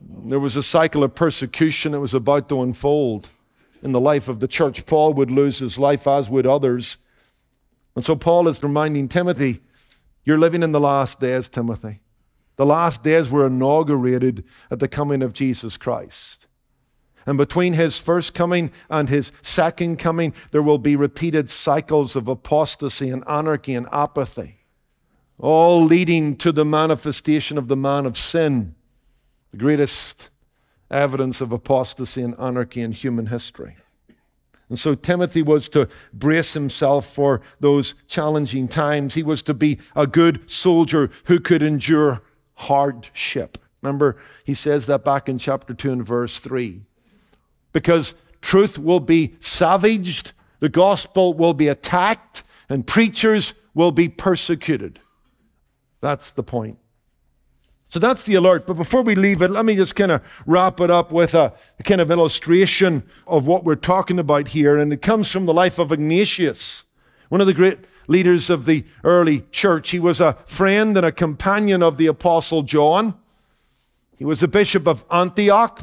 There 0.00 0.40
was 0.40 0.54
a 0.54 0.62
cycle 0.62 1.02
of 1.02 1.14
persecution 1.14 1.92
that 1.92 2.00
was 2.00 2.14
about 2.14 2.50
to 2.50 2.62
unfold 2.62 3.30
in 3.82 3.92
the 3.92 4.00
life 4.00 4.28
of 4.28 4.40
the 4.40 4.48
church. 4.48 4.84
Paul 4.84 5.14
would 5.14 5.30
lose 5.30 5.60
his 5.60 5.78
life, 5.78 6.06
as 6.06 6.28
would 6.28 6.46
others. 6.46 6.98
And 7.96 8.04
so 8.04 8.14
Paul 8.16 8.48
is 8.48 8.62
reminding 8.62 9.08
Timothy, 9.08 9.60
you're 10.28 10.38
living 10.38 10.62
in 10.62 10.72
the 10.72 10.78
last 10.78 11.20
days, 11.20 11.48
Timothy. 11.48 12.00
The 12.56 12.66
last 12.66 13.02
days 13.02 13.30
were 13.30 13.46
inaugurated 13.46 14.44
at 14.70 14.78
the 14.78 14.86
coming 14.86 15.22
of 15.22 15.32
Jesus 15.32 15.78
Christ. 15.78 16.46
And 17.24 17.38
between 17.38 17.72
his 17.72 17.98
first 17.98 18.34
coming 18.34 18.70
and 18.90 19.08
his 19.08 19.32
second 19.40 19.98
coming, 19.98 20.34
there 20.50 20.60
will 20.60 20.76
be 20.76 20.96
repeated 20.96 21.48
cycles 21.48 22.14
of 22.14 22.28
apostasy 22.28 23.08
and 23.08 23.26
anarchy 23.26 23.74
and 23.74 23.86
apathy. 23.90 24.58
all 25.38 25.82
leading 25.84 26.36
to 26.36 26.52
the 26.52 26.64
manifestation 26.64 27.56
of 27.56 27.68
the 27.68 27.76
man 27.76 28.04
of 28.06 28.16
sin, 28.16 28.74
the 29.52 29.56
greatest 29.56 30.30
evidence 30.90 31.40
of 31.40 31.52
apostasy 31.52 32.22
and 32.22 32.38
anarchy 32.38 32.80
in 32.80 32.92
human 32.92 33.26
history. 33.26 33.76
And 34.68 34.78
so 34.78 34.94
Timothy 34.94 35.42
was 35.42 35.68
to 35.70 35.88
brace 36.12 36.54
himself 36.54 37.06
for 37.06 37.40
those 37.58 37.94
challenging 38.06 38.68
times. 38.68 39.14
He 39.14 39.22
was 39.22 39.42
to 39.44 39.54
be 39.54 39.78
a 39.96 40.06
good 40.06 40.50
soldier 40.50 41.10
who 41.24 41.40
could 41.40 41.62
endure 41.62 42.22
hardship. 42.54 43.58
Remember, 43.82 44.16
he 44.44 44.54
says 44.54 44.86
that 44.86 45.04
back 45.04 45.28
in 45.28 45.38
chapter 45.38 45.72
2 45.72 45.92
and 45.92 46.06
verse 46.06 46.40
3. 46.40 46.82
Because 47.72 48.14
truth 48.40 48.78
will 48.78 49.00
be 49.00 49.34
savaged, 49.40 50.32
the 50.58 50.68
gospel 50.68 51.32
will 51.32 51.54
be 51.54 51.68
attacked, 51.68 52.42
and 52.68 52.86
preachers 52.86 53.54
will 53.74 53.92
be 53.92 54.08
persecuted. 54.08 55.00
That's 56.00 56.30
the 56.30 56.42
point. 56.42 56.78
So 57.88 57.98
that's 57.98 58.26
the 58.26 58.34
alert. 58.34 58.66
But 58.66 58.74
before 58.74 59.02
we 59.02 59.14
leave 59.14 59.40
it, 59.40 59.50
let 59.50 59.64
me 59.64 59.74
just 59.74 59.96
kind 59.96 60.12
of 60.12 60.22
wrap 60.46 60.80
it 60.80 60.90
up 60.90 61.10
with 61.10 61.34
a, 61.34 61.54
kind 61.84 62.00
of 62.00 62.10
illustration 62.10 63.02
of 63.26 63.46
what 63.46 63.64
we're 63.64 63.76
talking 63.76 64.18
about 64.18 64.48
here. 64.48 64.76
And 64.76 64.92
it 64.92 65.00
comes 65.00 65.32
from 65.32 65.46
the 65.46 65.54
life 65.54 65.78
of 65.78 65.90
Ignatius, 65.90 66.84
one 67.30 67.40
of 67.40 67.46
the 67.46 67.54
great 67.54 67.78
leaders 68.06 68.50
of 68.50 68.66
the 68.66 68.84
early 69.04 69.44
church. 69.50 69.90
He 69.90 69.98
was 69.98 70.20
a 70.20 70.34
friend 70.46 70.96
and 70.96 71.06
a 71.06 71.12
companion 71.12 71.82
of 71.82 71.96
the 71.96 72.06
Apostle 72.06 72.62
John. 72.62 73.14
He 74.16 74.24
was 74.24 74.40
the 74.40 74.48
bishop 74.48 74.86
of 74.86 75.04
Antioch. 75.10 75.80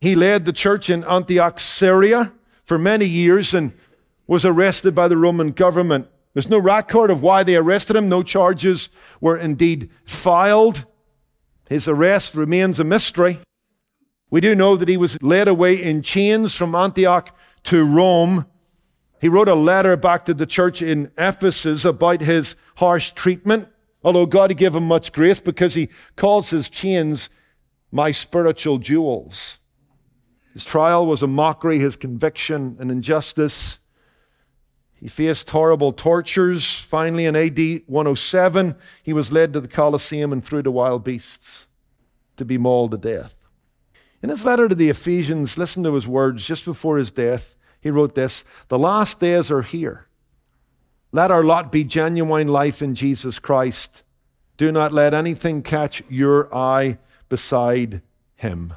He 0.00 0.14
led 0.14 0.44
the 0.44 0.52
church 0.52 0.88
in 0.88 1.04
Antioch, 1.04 1.58
Syria 1.58 2.32
for 2.64 2.78
many 2.78 3.06
years 3.06 3.52
and 3.52 3.72
was 4.26 4.44
arrested 4.44 4.94
by 4.94 5.08
the 5.08 5.16
Roman 5.16 5.52
government. 5.52 6.08
There's 6.32 6.50
no 6.50 6.58
record 6.58 7.10
of 7.10 7.22
why 7.22 7.42
they 7.42 7.56
arrested 7.56 7.96
him. 7.96 8.08
No 8.08 8.22
charges 8.22 8.88
were 9.20 9.36
indeed 9.36 9.90
filed. 10.04 10.84
His 11.68 11.88
arrest 11.88 12.34
remains 12.34 12.78
a 12.78 12.84
mystery. 12.84 13.38
We 14.30 14.40
do 14.40 14.54
know 14.54 14.76
that 14.76 14.88
he 14.88 14.96
was 14.96 15.20
led 15.22 15.48
away 15.48 15.82
in 15.82 16.02
chains 16.02 16.54
from 16.54 16.74
Antioch 16.74 17.36
to 17.64 17.84
Rome. 17.84 18.46
He 19.20 19.28
wrote 19.28 19.48
a 19.48 19.54
letter 19.54 19.96
back 19.96 20.24
to 20.26 20.34
the 20.34 20.46
church 20.46 20.82
in 20.82 21.10
Ephesus 21.16 21.84
about 21.84 22.20
his 22.20 22.56
harsh 22.76 23.12
treatment, 23.12 23.68
although 24.04 24.26
God 24.26 24.56
gave 24.56 24.74
him 24.74 24.84
much 24.84 25.12
grace 25.12 25.40
because 25.40 25.74
he 25.74 25.88
calls 26.16 26.50
his 26.50 26.68
chains 26.68 27.30
my 27.90 28.10
spiritual 28.10 28.78
jewels. 28.78 29.58
His 30.52 30.64
trial 30.64 31.06
was 31.06 31.22
a 31.22 31.26
mockery, 31.26 31.78
his 31.78 31.96
conviction 31.96 32.76
an 32.78 32.90
injustice. 32.90 33.80
He 34.96 35.08
faced 35.08 35.50
horrible 35.50 35.92
tortures. 35.92 36.80
Finally, 36.80 37.26
in 37.26 37.36
AD 37.36 37.82
107, 37.86 38.76
he 39.02 39.12
was 39.12 39.30
led 39.30 39.52
to 39.52 39.60
the 39.60 39.68
Colosseum 39.68 40.32
and 40.32 40.44
threw 40.44 40.62
to 40.62 40.70
wild 40.70 41.04
beasts 41.04 41.68
to 42.36 42.44
be 42.44 42.58
mauled 42.58 42.92
to 42.92 42.98
death. 42.98 43.46
In 44.22 44.30
his 44.30 44.44
letter 44.44 44.68
to 44.68 44.74
the 44.74 44.88
Ephesians, 44.88 45.58
listen 45.58 45.82
to 45.84 45.94
his 45.94 46.08
words 46.08 46.46
just 46.46 46.64
before 46.64 46.96
his 46.96 47.10
death. 47.10 47.56
He 47.80 47.90
wrote 47.90 48.14
this 48.14 48.44
The 48.68 48.78
last 48.78 49.20
days 49.20 49.50
are 49.50 49.62
here. 49.62 50.06
Let 51.12 51.30
our 51.30 51.42
lot 51.42 51.70
be 51.70 51.84
genuine 51.84 52.48
life 52.48 52.82
in 52.82 52.94
Jesus 52.94 53.38
Christ. 53.38 54.02
Do 54.56 54.72
not 54.72 54.92
let 54.92 55.12
anything 55.14 55.62
catch 55.62 56.02
your 56.08 56.52
eye 56.54 56.98
beside 57.28 58.00
him. 58.34 58.74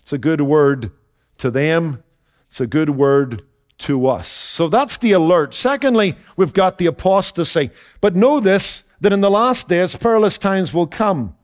It's 0.00 0.12
a 0.12 0.18
good 0.18 0.40
word 0.40 0.90
to 1.38 1.50
them, 1.50 2.02
it's 2.46 2.60
a 2.60 2.66
good 2.66 2.90
word 2.90 3.42
to 3.78 4.06
us. 4.06 4.28
So 4.28 4.68
that's 4.68 4.98
the 4.98 5.12
alert. 5.12 5.54
Secondly, 5.54 6.14
we've 6.36 6.54
got 6.54 6.78
the 6.78 6.86
apostasy. 6.86 7.70
But 8.00 8.16
know 8.16 8.40
this 8.40 8.84
that 9.00 9.12
in 9.12 9.20
the 9.20 9.30
last 9.30 9.68
days, 9.68 9.96
perilous 9.96 10.38
times 10.38 10.72
will 10.72 10.86
come. 10.86 11.36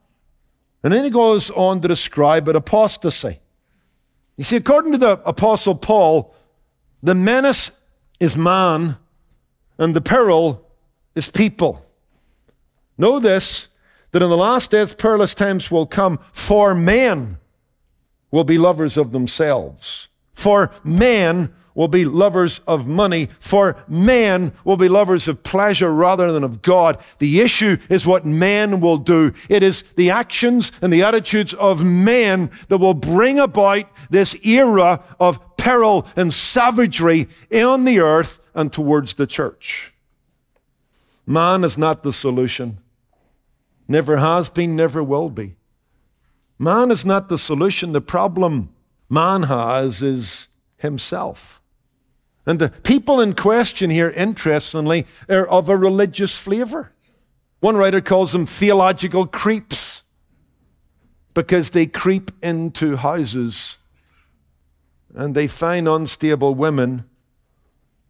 And 0.82 0.92
then 0.92 1.04
he 1.04 1.10
goes 1.10 1.50
on 1.50 1.80
to 1.80 1.88
describe 1.88 2.48
it 2.48 2.56
apostasy. 2.56 3.40
You 4.36 4.44
see, 4.44 4.56
according 4.56 4.92
to 4.92 4.98
the 4.98 5.20
Apostle 5.26 5.74
Paul, 5.74 6.34
the 7.02 7.14
menace 7.14 7.72
is 8.18 8.36
man 8.36 8.96
and 9.78 9.94
the 9.94 10.00
peril 10.00 10.66
is 11.14 11.30
people. 11.30 11.84
Know 12.96 13.18
this 13.18 13.68
that 14.12 14.22
in 14.22 14.30
the 14.30 14.36
last 14.36 14.70
days, 14.70 14.94
perilous 14.94 15.34
times 15.34 15.70
will 15.70 15.86
come, 15.86 16.18
for 16.32 16.74
men 16.74 17.38
will 18.30 18.44
be 18.44 18.58
lovers 18.58 18.96
of 18.96 19.12
themselves. 19.12 20.08
For 20.32 20.70
men 20.82 21.52
will 21.74 21.88
be 21.88 22.04
lovers 22.04 22.60
of 22.60 22.86
money, 22.86 23.28
for 23.38 23.76
man 23.88 24.52
will 24.64 24.76
be 24.76 24.88
lovers 24.88 25.28
of 25.28 25.42
pleasure 25.42 25.92
rather 25.92 26.32
than 26.32 26.44
of 26.44 26.62
God. 26.62 26.98
The 27.18 27.40
issue 27.40 27.76
is 27.88 28.06
what 28.06 28.24
man 28.24 28.80
will 28.80 28.98
do. 28.98 29.32
It 29.48 29.62
is 29.62 29.82
the 29.96 30.10
actions 30.10 30.72
and 30.82 30.92
the 30.92 31.02
attitudes 31.02 31.54
of 31.54 31.84
man 31.84 32.50
that 32.68 32.78
will 32.78 32.94
bring 32.94 33.38
about 33.38 33.86
this 34.10 34.34
era 34.44 35.02
of 35.18 35.56
peril 35.56 36.06
and 36.16 36.32
savagery 36.32 37.28
on 37.54 37.84
the 37.84 38.00
earth 38.00 38.40
and 38.54 38.72
towards 38.72 39.14
the 39.14 39.26
church. 39.26 39.92
Man 41.26 41.62
is 41.64 41.78
not 41.78 42.02
the 42.02 42.12
solution. 42.12 42.78
Never 43.86 44.16
has 44.16 44.48
been, 44.48 44.74
never 44.74 45.02
will 45.02 45.30
be. 45.30 45.56
Man 46.58 46.90
is 46.90 47.06
not 47.06 47.28
the 47.28 47.38
solution. 47.38 47.92
The 47.92 48.00
problem 48.00 48.70
man 49.08 49.44
has 49.44 50.02
is 50.02 50.48
himself. 50.76 51.59
And 52.50 52.58
the 52.58 52.70
people 52.70 53.20
in 53.20 53.34
question 53.34 53.90
here, 53.90 54.10
interestingly, 54.10 55.06
are 55.28 55.46
of 55.46 55.68
a 55.68 55.76
religious 55.76 56.36
flavor. 56.36 56.90
One 57.60 57.76
writer 57.76 58.00
calls 58.00 58.32
them 58.32 58.44
theological 58.44 59.24
creeps 59.24 60.02
because 61.32 61.70
they 61.70 61.86
creep 61.86 62.32
into 62.42 62.96
houses 62.96 63.78
and 65.14 65.36
they 65.36 65.46
find 65.46 65.86
unstable 65.86 66.56
women 66.56 67.04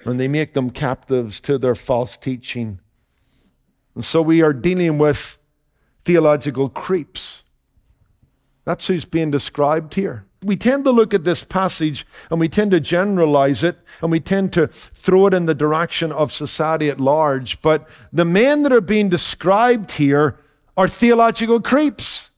and 0.07 0.19
they 0.19 0.27
make 0.27 0.55
them 0.55 0.71
captives 0.71 1.39
to 1.41 1.59
their 1.59 1.75
false 1.75 2.17
teaching. 2.17 2.81
And 3.95 4.03
so 4.03 4.23
we 4.23 4.41
are 4.41 4.55
dealing 4.55 4.97
with 4.97 5.37
theological 6.03 6.71
creeps. 6.71 7.45
That's 8.65 8.87
who's 8.87 9.05
being 9.05 9.31
described 9.31 9.97
here. 9.97 10.25
We 10.43 10.57
tend 10.57 10.85
to 10.85 10.91
look 10.91 11.13
at 11.13 11.25
this 11.25 11.45
passage 11.45 12.07
and 12.31 12.41
we 12.41 12.49
tend 12.49 12.71
to 12.71 12.81
generalize 12.81 13.63
it 13.63 13.77
and 14.01 14.11
we 14.11 14.21
tend 14.21 14.53
to 14.55 14.69
throw 14.69 15.27
it 15.27 15.35
in 15.35 15.47
the 15.47 15.55
direction 15.55 16.13
of 16.13 16.33
society 16.33 16.89
at 16.89 16.99
large. 16.99 17.61
But 17.61 17.89
the 18.13 18.25
men 18.25 18.63
that 18.63 18.73
are 18.73 18.81
being 18.81 19.11
described 19.11 19.93
here 19.93 20.37
are 20.77 20.89
theological 20.89 21.61
creeps, 21.61 22.31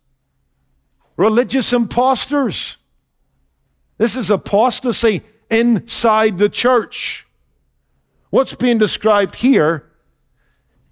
religious 1.17 1.73
impostors. 1.73 2.79
This 3.99 4.17
is 4.17 4.31
apostasy 4.31 5.23
inside 5.49 6.39
the 6.39 6.49
church. 6.49 7.27
What's 8.31 8.57
being 8.57 8.79
described 8.79 9.37
here 9.37 9.85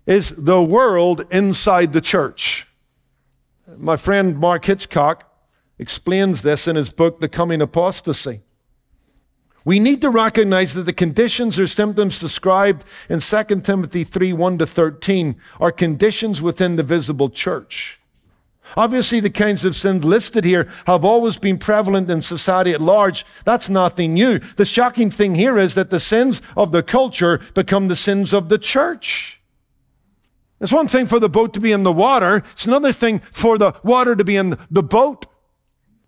is 0.07 0.31
the 0.31 0.63
world 0.63 1.25
inside 1.31 1.93
the 1.93 2.01
church. 2.01 2.69
My 3.77 3.97
friend 3.97 4.39
Mark 4.39 4.65
Hitchcock 4.65 5.30
explains 5.81 6.43
this 6.43 6.69
in 6.69 6.77
his 6.77 6.91
book, 6.91 7.21
The 7.21 7.29
Coming 7.29 7.63
Apostasy. 7.63 8.43
We 9.65 9.81
need 9.81 10.03
to 10.03 10.11
recognize 10.11 10.75
that 10.75 10.83
the 10.83 10.93
conditions 10.93 11.59
or 11.59 11.67
symptoms 11.67 12.21
described 12.21 12.85
in 13.09 13.19
2 13.19 13.45
Timothy 13.63 14.05
3 14.05 14.33
1 14.35 14.59
to 14.59 14.67
13 14.67 15.37
are 15.59 15.73
conditions 15.73 16.43
within 16.43 16.77
the 16.77 16.83
visible 16.83 17.31
church. 17.31 17.99
Obviously, 18.77 19.21
the 19.21 19.31
kinds 19.31 19.65
of 19.65 19.75
sins 19.75 20.05
listed 20.05 20.45
here 20.45 20.69
have 20.87 21.05
always 21.05 21.39
been 21.39 21.59
prevalent 21.59 22.11
in 22.11 22.23
society 22.23 22.73
at 22.73 22.83
large. 22.83 23.25
That's 23.45 23.69
nothing 23.69 24.15
new. 24.15 24.39
The 24.39 24.65
shocking 24.67 25.11
thing 25.11 25.35
here 25.35 25.59
is 25.59 25.75
that 25.75 25.91
the 25.91 25.99
sins 25.99 26.41
of 26.57 26.73
the 26.73 26.83
culture 26.83 27.41
become 27.55 27.89
the 27.89 27.97
sins 27.97 28.33
of 28.33 28.49
the 28.49 28.59
church. 28.59 29.41
It's 30.61 30.73
one 30.73 30.89
thing 30.89 31.07
for 31.07 31.19
the 31.19 31.31
boat 31.31 31.55
to 31.55 31.61
be 31.61 31.73
in 31.73 31.85
the 31.85 31.93
water, 31.93 32.45
it's 32.53 32.67
another 32.67 32.93
thing 32.93 33.21
for 33.33 33.57
the 33.57 33.73
water 33.83 34.15
to 34.15 34.25
be 34.25 34.37
in 34.37 34.59
the 34.71 34.83
boat. 34.83 35.27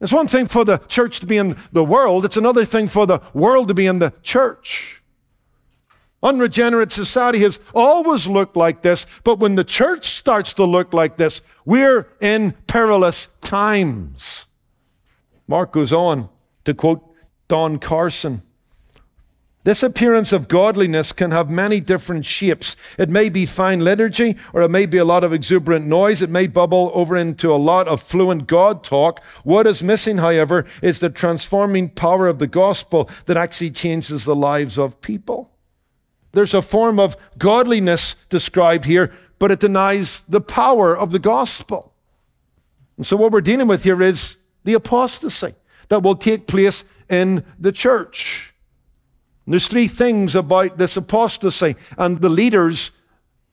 It's 0.03 0.12
one 0.12 0.27
thing 0.27 0.47
for 0.47 0.65
the 0.65 0.79
church 0.79 1.21
to 1.21 1.27
be 1.27 1.37
in 1.37 1.57
the 1.71 1.85
world, 1.85 2.25
it's 2.25 2.37
another 2.37 2.65
thing 2.65 2.88
for 2.88 3.07
the 3.07 3.21
world 3.33 3.69
to 3.69 3.75
be 3.75 3.87
in 3.87 4.01
the 4.01 4.12
church. 4.23 5.03
Unregenerate 6.25 6.93
society 6.93 7.38
has 7.41 7.61
always 7.75 8.27
looked 8.27 8.57
like 8.57 8.83
this, 8.83 9.07
but 9.25 9.38
when 9.38 9.55
the 9.55 9.65
church 9.65 10.07
starts 10.07 10.55
to 10.55 10.65
look 10.65 10.93
like 10.93 11.17
this, 11.17 11.41
we're 11.65 12.09
in 12.21 12.53
perilous 12.67 13.29
times. 13.41 14.47
Mark 15.47 15.73
goes 15.73 15.93
on 15.93 16.29
to 16.65 16.75
quote 16.75 17.03
Don 17.49 17.79
Carson. 17.79 18.43
This 19.64 19.85
appearance 19.85 20.33
of 20.33 20.48
godliness 20.48 21.12
can 21.12 21.31
have 21.31 21.48
many 21.48 21.79
different 21.79 22.27
shapes. 22.27 22.75
It 22.98 23.09
may 23.09 23.29
be 23.29 23.46
fine 23.46 23.85
liturgy, 23.85 24.37
or 24.53 24.62
it 24.62 24.70
may 24.70 24.87
be 24.87 24.98
a 24.98 25.05
lot 25.05 25.22
of 25.22 25.33
exuberant 25.33 25.87
noise. 25.87 26.20
It 26.20 26.31
may 26.31 26.48
bubble 26.48 26.90
over 26.94 27.16
into 27.16 27.53
a 27.53 27.55
lot 27.55 27.87
of 27.87 28.03
fluent 28.03 28.48
God 28.48 28.83
talk. 28.83 29.22
What 29.44 29.68
is 29.68 29.81
missing, 29.81 30.18
however, 30.18 30.66
is 30.83 30.98
the 30.98 31.11
transforming 31.11 31.90
power 31.90 32.27
of 32.27 32.40
the 32.40 32.48
gospel 32.48 33.09
that 33.27 33.37
actually 33.37 33.70
changes 33.70 34.25
the 34.25 34.35
lives 34.35 34.79
of 34.79 35.01
people. 35.01 35.53
There's 36.33 36.55
a 36.55 36.62
form 36.62 36.98
of 36.98 37.16
godliness 37.38 38.14
described 38.31 38.87
here, 38.87 39.12
but 39.38 39.53
it 39.53 39.61
denies 39.61 40.22
the 40.22 40.40
power 40.40 40.96
of 40.96 41.12
the 41.12 41.20
gospel. 41.20 41.92
And 42.96 43.07
so, 43.07 43.16
what 43.16 43.31
we're 43.31 43.40
dealing 43.40 43.68
with 43.68 43.85
here 43.85 44.03
is 44.03 44.38
the 44.64 44.75
apostasy 44.75 45.55
that 45.88 46.03
will 46.03 46.16
take 46.16 46.48
place 46.48 46.85
in 47.09 47.44
the 47.61 47.70
church. 47.70 48.52
There's 49.47 49.69
three 49.69 49.89
things 49.89 50.35
about 50.35 50.79
this 50.79 50.97
apostasy 50.97 51.75
and 51.99 52.21
the 52.21 52.29
leaders 52.29 52.93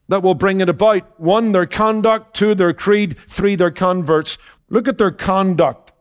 that 0.08 0.24
will 0.24 0.36
bring 0.36 0.62
it 0.62 0.70
about. 0.70 1.20
One, 1.20 1.52
their 1.52 1.66
conduct. 1.66 2.36
Two, 2.36 2.54
their 2.54 2.74
creed. 2.74 3.18
Three, 3.18 3.56
their 3.56 3.72
converts. 3.72 4.38
Look 4.70 4.88
at 4.88 4.98
their 4.98 5.12
conduct. 5.12 5.92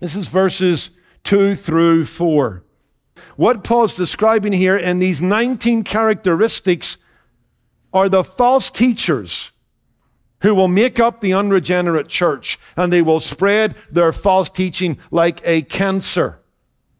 This 0.00 0.16
is 0.16 0.28
verses 0.28 0.90
2 1.24 1.54
through 1.54 2.06
4. 2.06 2.64
What 3.36 3.64
Paul's 3.64 3.96
describing 3.96 4.52
here 4.52 4.76
in 4.76 4.98
these 4.98 5.22
19 5.22 5.84
characteristics 5.84 6.98
are 7.92 8.08
the 8.08 8.24
false 8.24 8.70
teachers 8.70 9.52
who 10.42 10.54
will 10.54 10.68
make 10.68 11.00
up 11.00 11.20
the 11.20 11.32
unregenerate 11.32 12.08
church 12.08 12.58
and 12.76 12.92
they 12.92 13.02
will 13.02 13.20
spread 13.20 13.74
their 13.90 14.12
false 14.12 14.50
teaching 14.50 14.98
like 15.10 15.40
a 15.44 15.62
cancer, 15.62 16.40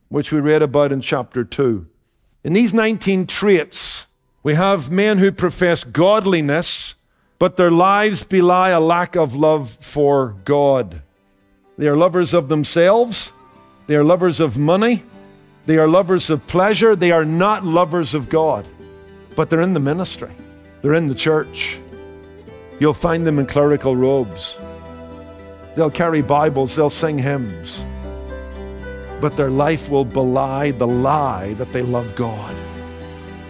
which 0.09 0.33
we 0.33 0.41
read 0.41 0.63
about 0.63 0.93
in 0.93 1.01
chapter 1.01 1.45
2. 1.45 1.87
In 2.45 2.53
these 2.53 2.75
19 2.75 3.27
traits, 3.27 4.07
we 4.43 4.53
have 4.53 4.91
men 4.91 5.17
who 5.17 5.33
profess 5.33 5.83
godliness, 5.83 6.95
but 7.39 7.57
their 7.57 7.71
lives 7.71 8.23
belie 8.23 8.69
a 8.69 8.81
lack 8.81 9.17
of 9.17 9.35
love 9.35 9.71
for 9.71 10.37
God. 10.45 11.01
They 11.79 11.89
are 11.89 11.97
lovers 11.97 12.35
of 12.35 12.51
themselves, 12.51 13.33
they 13.87 13.97
are 13.97 14.05
lovers 14.05 14.41
of 14.41 14.59
money, 14.59 15.05
they 15.65 15.79
are 15.79 15.89
lovers 15.89 16.29
of 16.29 16.47
pleasure, 16.47 16.95
they 16.95 17.13
are 17.13 17.25
not 17.25 17.65
lovers 17.65 18.13
of 18.13 18.29
God, 18.29 18.69
but 19.35 19.49
they're 19.49 19.63
in 19.63 19.73
the 19.73 19.81
ministry, 19.81 20.33
they're 20.83 20.93
in 20.93 21.09
the 21.09 21.15
church. 21.15 21.81
You'll 22.79 22.93
find 22.93 23.27
them 23.27 23.39
in 23.39 23.47
clerical 23.47 23.97
robes. 23.97 24.59
They'll 25.77 25.91
carry 25.91 26.21
Bibles, 26.21 26.77
they'll 26.77 26.91
sing 26.91 27.17
hymns, 27.17 27.87
but 29.25 29.39
their 29.39 29.49
life 29.49 29.89
will 29.89 30.05
belie 30.05 30.71
the 30.73 30.87
lie 30.87 31.55
that 31.55 31.73
they 31.73 31.81
love 31.81 32.15
God 32.15 32.55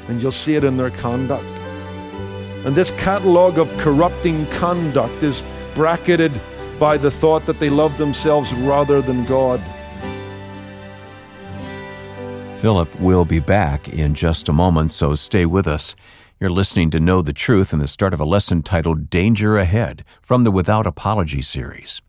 and 0.07 0.23
you'll 0.23 0.31
see 0.31 0.55
it 0.55 0.63
in 0.63 0.77
their 0.77 0.93
conduct. 0.93 1.45
And 2.65 2.77
this 2.77 2.93
catalogue 2.93 3.59
of 3.59 3.77
corrupting 3.77 4.47
conduct 4.53 5.25
is 5.25 5.43
bracketed 5.75 6.31
by 6.79 6.97
the 6.97 7.11
thought 7.11 7.45
that 7.47 7.59
they 7.59 7.71
love 7.71 7.99
themselves 7.99 8.55
rather 8.55 9.03
than 9.03 9.25
God. 9.25 9.61
Philip 12.59 12.95
will 13.01 13.25
be 13.25 13.41
back 13.41 13.89
in 13.89 14.15
just 14.15 14.49
a 14.49 14.53
moment, 14.53 14.93
so 14.93 15.17
stay 15.17 15.45
with 15.45 15.67
us. 15.67 15.97
You're 16.39 16.51
listening 16.51 16.91
to 16.91 17.01
Know 17.01 17.21
the 17.21 17.33
Truth 17.33 17.73
in 17.73 17.81
the 17.81 17.89
start 17.89 18.15
of 18.15 18.21
a 18.21 18.25
lesson 18.25 18.63
titled 18.63 19.11
Danger 19.11 19.59
Ahead 19.59 20.05
from 20.23 20.45
the 20.45 20.53
Without 20.53 20.87
Apology 20.87 21.43
series. 21.43 22.01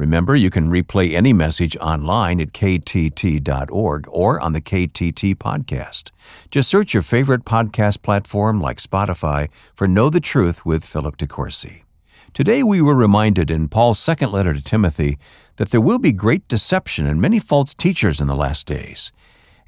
Remember, 0.00 0.34
you 0.34 0.48
can 0.48 0.70
replay 0.70 1.12
any 1.12 1.34
message 1.34 1.76
online 1.76 2.40
at 2.40 2.52
ktt.org 2.52 4.08
or 4.08 4.40
on 4.40 4.54
the 4.54 4.60
KTT 4.62 5.34
podcast. 5.34 6.10
Just 6.50 6.70
search 6.70 6.94
your 6.94 7.02
favorite 7.02 7.44
podcast 7.44 8.00
platform 8.00 8.62
like 8.62 8.78
Spotify 8.78 9.50
for 9.74 9.86
Know 9.86 10.08
the 10.08 10.18
Truth 10.18 10.64
with 10.64 10.86
Philip 10.86 11.18
DeCourcy. 11.18 11.82
Today 12.32 12.62
we 12.62 12.80
were 12.80 12.94
reminded 12.94 13.50
in 13.50 13.68
Paul's 13.68 13.98
second 13.98 14.32
letter 14.32 14.54
to 14.54 14.64
Timothy 14.64 15.18
that 15.56 15.68
there 15.68 15.82
will 15.82 15.98
be 15.98 16.12
great 16.12 16.48
deception 16.48 17.06
and 17.06 17.20
many 17.20 17.38
false 17.38 17.74
teachers 17.74 18.22
in 18.22 18.26
the 18.26 18.34
last 18.34 18.66
days. 18.66 19.12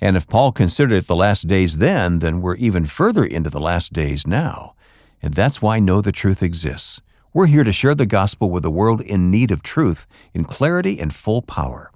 And 0.00 0.16
if 0.16 0.26
Paul 0.26 0.50
considered 0.50 0.96
it 0.96 1.08
the 1.08 1.14
last 1.14 1.46
days 1.46 1.76
then, 1.76 2.20
then 2.20 2.40
we're 2.40 2.56
even 2.56 2.86
further 2.86 3.26
into 3.26 3.50
the 3.50 3.60
last 3.60 3.92
days 3.92 4.26
now. 4.26 4.76
And 5.20 5.34
that's 5.34 5.60
why 5.60 5.78
Know 5.78 6.00
the 6.00 6.10
Truth 6.10 6.42
exists. 6.42 7.02
We're 7.34 7.46
here 7.46 7.64
to 7.64 7.72
share 7.72 7.94
the 7.94 8.04
gospel 8.04 8.50
with 8.50 8.62
a 8.62 8.70
world 8.70 9.00
in 9.00 9.30
need 9.30 9.52
of 9.52 9.62
truth, 9.62 10.06
in 10.34 10.44
clarity 10.44 11.00
and 11.00 11.14
full 11.14 11.40
power. 11.40 11.90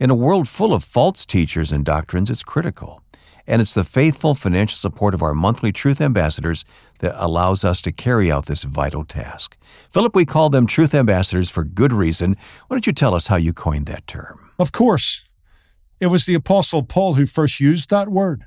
In 0.00 0.10
a 0.10 0.14
world 0.16 0.48
full 0.48 0.74
of 0.74 0.82
false 0.82 1.24
teachers 1.24 1.70
and 1.70 1.84
doctrines, 1.84 2.30
it's 2.30 2.42
critical. 2.42 3.00
And 3.46 3.62
it's 3.62 3.74
the 3.74 3.84
faithful 3.84 4.34
financial 4.34 4.74
support 4.74 5.14
of 5.14 5.22
our 5.22 5.34
monthly 5.34 5.70
Truth 5.70 6.00
Ambassadors 6.00 6.64
that 6.98 7.14
allows 7.16 7.64
us 7.64 7.80
to 7.82 7.92
carry 7.92 8.32
out 8.32 8.46
this 8.46 8.64
vital 8.64 9.04
task. 9.04 9.56
Philip, 9.88 10.16
we 10.16 10.24
call 10.24 10.50
them 10.50 10.66
Truth 10.66 10.96
Ambassadors 10.96 11.48
for 11.48 11.62
good 11.62 11.92
reason. 11.92 12.36
Why 12.66 12.74
don't 12.74 12.86
you 12.86 12.92
tell 12.92 13.14
us 13.14 13.28
how 13.28 13.36
you 13.36 13.52
coined 13.52 13.86
that 13.86 14.08
term? 14.08 14.50
Of 14.58 14.72
course. 14.72 15.24
It 16.00 16.06
was 16.06 16.26
the 16.26 16.34
Apostle 16.34 16.82
Paul 16.82 17.14
who 17.14 17.26
first 17.26 17.60
used 17.60 17.88
that 17.90 18.08
word. 18.08 18.46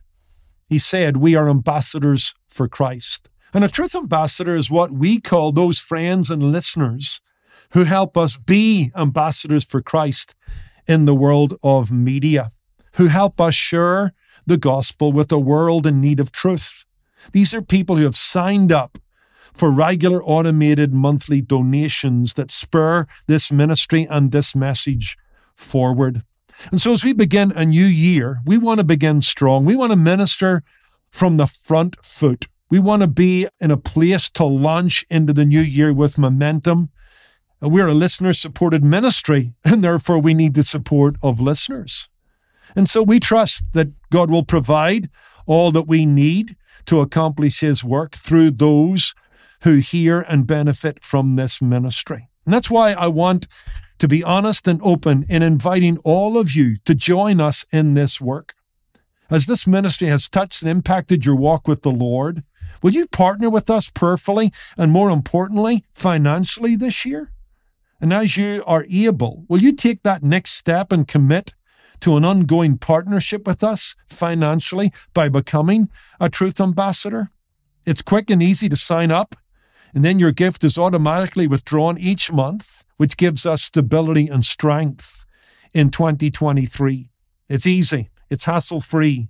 He 0.67 0.79
said, 0.79 1.15
We 1.15 1.33
are 1.35 1.47
ambassadors 1.47 2.35
for 2.45 2.67
Christ. 2.67 3.29
And 3.55 3.63
a 3.63 3.69
truth 3.69 3.95
ambassador 3.95 4.53
is 4.53 4.69
what 4.69 4.91
we 4.91 5.21
call 5.21 5.53
those 5.53 5.79
friends 5.79 6.29
and 6.29 6.51
listeners 6.51 7.21
who 7.71 7.85
help 7.85 8.17
us 8.17 8.35
be 8.35 8.91
ambassadors 8.97 9.63
for 9.63 9.81
Christ 9.81 10.35
in 10.87 11.05
the 11.05 11.15
world 11.15 11.57
of 11.63 11.89
media, 11.89 12.51
who 12.95 13.07
help 13.07 13.39
us 13.39 13.55
share 13.55 14.11
the 14.45 14.57
gospel 14.57 15.13
with 15.13 15.31
a 15.31 15.39
world 15.39 15.87
in 15.87 16.01
need 16.01 16.19
of 16.19 16.33
truth. 16.33 16.85
These 17.31 17.53
are 17.53 17.61
people 17.61 17.95
who 17.95 18.03
have 18.03 18.17
signed 18.17 18.73
up 18.73 18.97
for 19.53 19.71
regular 19.71 20.21
automated 20.21 20.93
monthly 20.93 21.39
donations 21.39 22.33
that 22.33 22.51
spur 22.51 23.07
this 23.25 23.53
ministry 23.53 24.05
and 24.09 24.33
this 24.33 24.53
message 24.53 25.17
forward. 25.55 26.23
And 26.71 26.81
so, 26.81 26.91
as 26.91 27.05
we 27.05 27.13
begin 27.13 27.53
a 27.53 27.65
new 27.65 27.85
year, 27.85 28.41
we 28.45 28.57
want 28.57 28.81
to 28.81 28.85
begin 28.85 29.21
strong. 29.21 29.63
We 29.63 29.77
want 29.77 29.93
to 29.93 29.97
minister 29.97 30.61
from 31.09 31.37
the 31.37 31.47
front 31.47 31.95
foot. 32.03 32.47
We 32.75 32.79
want 32.79 33.03
to 33.03 33.07
be 33.07 33.47
in 33.61 33.71
a 33.71 33.77
place 33.77 34.29
to 34.31 34.43
launch 34.43 35.05
into 35.09 35.31
the 35.31 35.45
new 35.45 35.61
year 35.61 35.93
with 35.93 36.17
momentum. 36.17 36.89
We're 37.61 37.87
a 37.87 37.93
listener 37.93 38.33
supported 38.33 38.83
ministry, 38.83 39.53
and 39.63 39.81
therefore 39.81 40.19
we 40.19 40.33
need 40.33 40.55
the 40.55 40.63
support 40.63 41.15
of 41.23 41.39
listeners. 41.39 42.09
And 42.75 42.89
so 42.89 43.01
we 43.01 43.21
trust 43.21 43.63
that 43.71 43.93
God 44.09 44.29
will 44.29 44.43
provide 44.43 45.09
all 45.45 45.71
that 45.71 45.87
we 45.87 46.05
need 46.05 46.57
to 46.87 46.99
accomplish 46.99 47.61
His 47.61 47.81
work 47.81 48.13
through 48.13 48.51
those 48.51 49.15
who 49.61 49.75
hear 49.75 50.19
and 50.19 50.45
benefit 50.45 51.01
from 51.01 51.37
this 51.37 51.61
ministry. 51.61 52.27
And 52.43 52.53
that's 52.53 52.69
why 52.69 52.91
I 52.91 53.07
want 53.07 53.47
to 53.99 54.07
be 54.09 54.21
honest 54.21 54.67
and 54.67 54.81
open 54.83 55.23
in 55.29 55.43
inviting 55.43 55.97
all 55.99 56.37
of 56.37 56.51
you 56.51 56.75
to 56.83 56.93
join 56.93 57.39
us 57.39 57.65
in 57.71 57.93
this 57.93 58.19
work. 58.19 58.53
As 59.29 59.45
this 59.45 59.65
ministry 59.65 60.09
has 60.09 60.27
touched 60.27 60.61
and 60.61 60.69
impacted 60.69 61.25
your 61.25 61.37
walk 61.37 61.69
with 61.69 61.81
the 61.81 61.89
Lord, 61.89 62.43
Will 62.85 62.93
you 62.93 63.07
partner 63.07 63.49
with 63.49 63.67
us 63.67 63.89
prayerfully 63.89 64.53
and 64.77 64.91
more 64.91 65.09
importantly, 65.09 65.83
financially 65.91 66.75
this 66.75 67.03
year? 67.03 67.31
And 67.99 68.13
as 68.13 68.37
you 68.37 68.63
are 68.67 68.85
able, 68.87 69.43
will 69.49 69.57
you 69.57 69.73
take 69.73 70.03
that 70.03 70.21
next 70.21 70.51
step 70.51 70.91
and 70.91 71.07
commit 71.07 71.55
to 72.01 72.15
an 72.15 72.23
ongoing 72.23 72.77
partnership 72.77 73.47
with 73.47 73.63
us 73.63 73.95
financially 74.07 74.93
by 75.15 75.29
becoming 75.29 75.89
a 76.19 76.29
Truth 76.29 76.61
Ambassador? 76.61 77.31
It's 77.87 78.03
quick 78.03 78.29
and 78.29 78.43
easy 78.43 78.69
to 78.69 78.75
sign 78.75 79.09
up, 79.09 79.35
and 79.95 80.05
then 80.05 80.19
your 80.19 80.31
gift 80.31 80.63
is 80.63 80.77
automatically 80.77 81.47
withdrawn 81.47 81.97
each 81.97 82.31
month, 82.31 82.83
which 82.97 83.17
gives 83.17 83.47
us 83.47 83.63
stability 83.63 84.27
and 84.27 84.45
strength 84.45 85.25
in 85.73 85.89
2023. 85.89 87.09
It's 87.49 87.65
easy, 87.65 88.11
it's 88.29 88.45
hassle 88.45 88.79
free, 88.79 89.29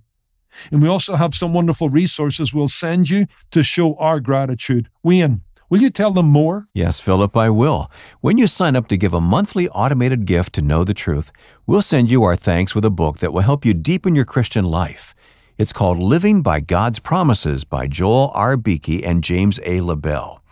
and 0.70 0.82
we 0.82 0.88
also 0.88 1.16
have 1.16 1.34
some 1.34 1.52
wonderful 1.52 1.88
resources 1.88 2.52
we'll 2.52 2.68
send 2.68 3.08
you 3.08 3.26
to 3.50 3.62
show 3.62 3.96
our 3.96 4.20
gratitude. 4.20 4.88
Wayne, 5.02 5.42
will 5.68 5.80
you 5.80 5.90
tell 5.90 6.12
them 6.12 6.26
more? 6.26 6.68
Yes, 6.72 7.00
Philip, 7.00 7.36
I 7.36 7.50
will. 7.50 7.90
When 8.20 8.38
you 8.38 8.46
sign 8.46 8.76
up 8.76 8.88
to 8.88 8.96
give 8.96 9.14
a 9.14 9.20
monthly 9.20 9.68
automated 9.68 10.26
gift 10.26 10.54
to 10.54 10.62
know 10.62 10.84
the 10.84 10.94
truth, 10.94 11.32
we'll 11.66 11.82
send 11.82 12.10
you 12.10 12.22
our 12.24 12.36
thanks 12.36 12.74
with 12.74 12.84
a 12.84 12.90
book 12.90 13.18
that 13.18 13.32
will 13.32 13.42
help 13.42 13.64
you 13.64 13.74
deepen 13.74 14.14
your 14.14 14.24
Christian 14.24 14.64
life. 14.64 15.14
It's 15.58 15.72
called 15.72 15.98
Living 15.98 16.42
by 16.42 16.60
God's 16.60 16.98
Promises 16.98 17.64
by 17.64 17.86
Joel 17.86 18.30
R. 18.34 18.58
Beeke 18.58 19.02
and 19.06 19.24
James 19.24 19.58
A. 19.64 19.80
LaBelle. 19.80 20.42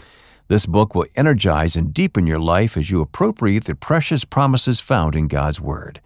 This 0.48 0.66
book 0.66 0.94
will 0.94 1.06
energize 1.16 1.74
and 1.74 1.92
deepen 1.92 2.26
your 2.26 2.38
life 2.38 2.76
as 2.76 2.90
you 2.90 3.00
appropriate 3.00 3.64
the 3.64 3.74
precious 3.74 4.24
promises 4.24 4.80
found 4.80 5.16
in 5.16 5.26
God's 5.26 5.60
Word. 5.60 6.00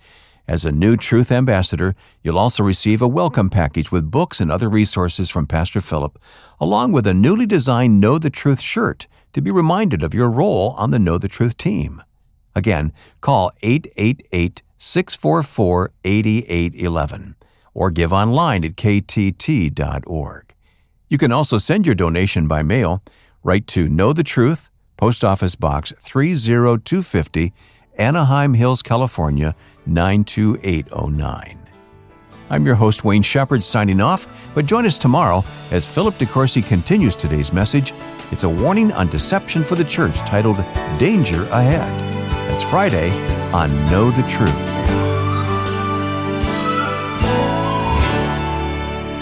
As 0.48 0.64
a 0.64 0.72
new 0.72 0.96
Truth 0.96 1.30
Ambassador, 1.30 1.94
you'll 2.22 2.38
also 2.38 2.62
receive 2.62 3.02
a 3.02 3.06
welcome 3.06 3.50
package 3.50 3.92
with 3.92 4.10
books 4.10 4.40
and 4.40 4.50
other 4.50 4.70
resources 4.70 5.28
from 5.28 5.46
Pastor 5.46 5.82
Philip, 5.82 6.18
along 6.58 6.92
with 6.92 7.06
a 7.06 7.12
newly 7.12 7.44
designed 7.44 8.00
Know 8.00 8.16
the 8.16 8.30
Truth 8.30 8.62
shirt 8.62 9.06
to 9.34 9.42
be 9.42 9.50
reminded 9.50 10.02
of 10.02 10.14
your 10.14 10.30
role 10.30 10.70
on 10.78 10.90
the 10.90 10.98
Know 10.98 11.18
the 11.18 11.28
Truth 11.28 11.58
team. 11.58 12.02
Again, 12.56 12.94
call 13.20 13.50
888 13.62 14.62
644 14.78 15.92
8811 16.04 17.36
or 17.74 17.90
give 17.90 18.10
online 18.10 18.64
at 18.64 18.76
ktt.org. 18.76 20.54
You 21.08 21.18
can 21.18 21.30
also 21.30 21.58
send 21.58 21.84
your 21.84 21.94
donation 21.94 22.48
by 22.48 22.62
mail. 22.62 23.02
Write 23.42 23.66
to 23.68 23.86
Know 23.86 24.14
the 24.14 24.24
Truth, 24.24 24.70
Post 24.96 25.24
Office 25.24 25.56
Box 25.56 25.92
30250, 25.98 27.52
Anaheim 27.98 28.54
Hills, 28.54 28.80
California 28.80 29.54
92809. 29.88 31.58
I'm 32.50 32.64
your 32.64 32.74
host, 32.74 33.04
Wayne 33.04 33.22
Shepherd, 33.22 33.62
signing 33.62 34.00
off, 34.00 34.50
but 34.54 34.66
join 34.66 34.86
us 34.86 34.98
tomorrow 34.98 35.44
as 35.70 35.86
Philip 35.86 36.16
DeCourcy 36.18 36.66
continues 36.66 37.14
today's 37.14 37.52
message 37.52 37.92
It's 38.30 38.44
a 38.44 38.48
warning 38.48 38.92
on 38.92 39.08
deception 39.08 39.64
for 39.64 39.74
the 39.74 39.84
church 39.84 40.16
titled 40.20 40.56
Danger 40.98 41.44
Ahead. 41.50 41.92
That's 42.48 42.62
Friday 42.62 43.10
on 43.52 43.70
Know 43.90 44.10
the 44.10 44.22
Truth. 44.28 44.78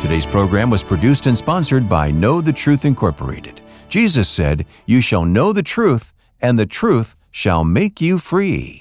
Today's 0.03 0.27
program 0.27 0.71
was 0.71 0.85
produced 0.85 1.27
and 1.27 1.37
sponsored 1.37 1.89
by 1.89 2.13
Know 2.13 2.41
the 2.41 2.53
Truth 2.53 2.85
Incorporated. 2.85 3.61
Jesus 3.89 4.29
said, 4.29 4.65
You 4.87 5.01
shall 5.01 5.25
know 5.25 5.53
the 5.53 5.65
truth, 5.65 6.13
and 6.41 6.57
the 6.57 6.67
truth 6.67 7.17
shall 7.33 7.65
make 7.65 8.01
you 8.01 8.19
free. 8.19 8.75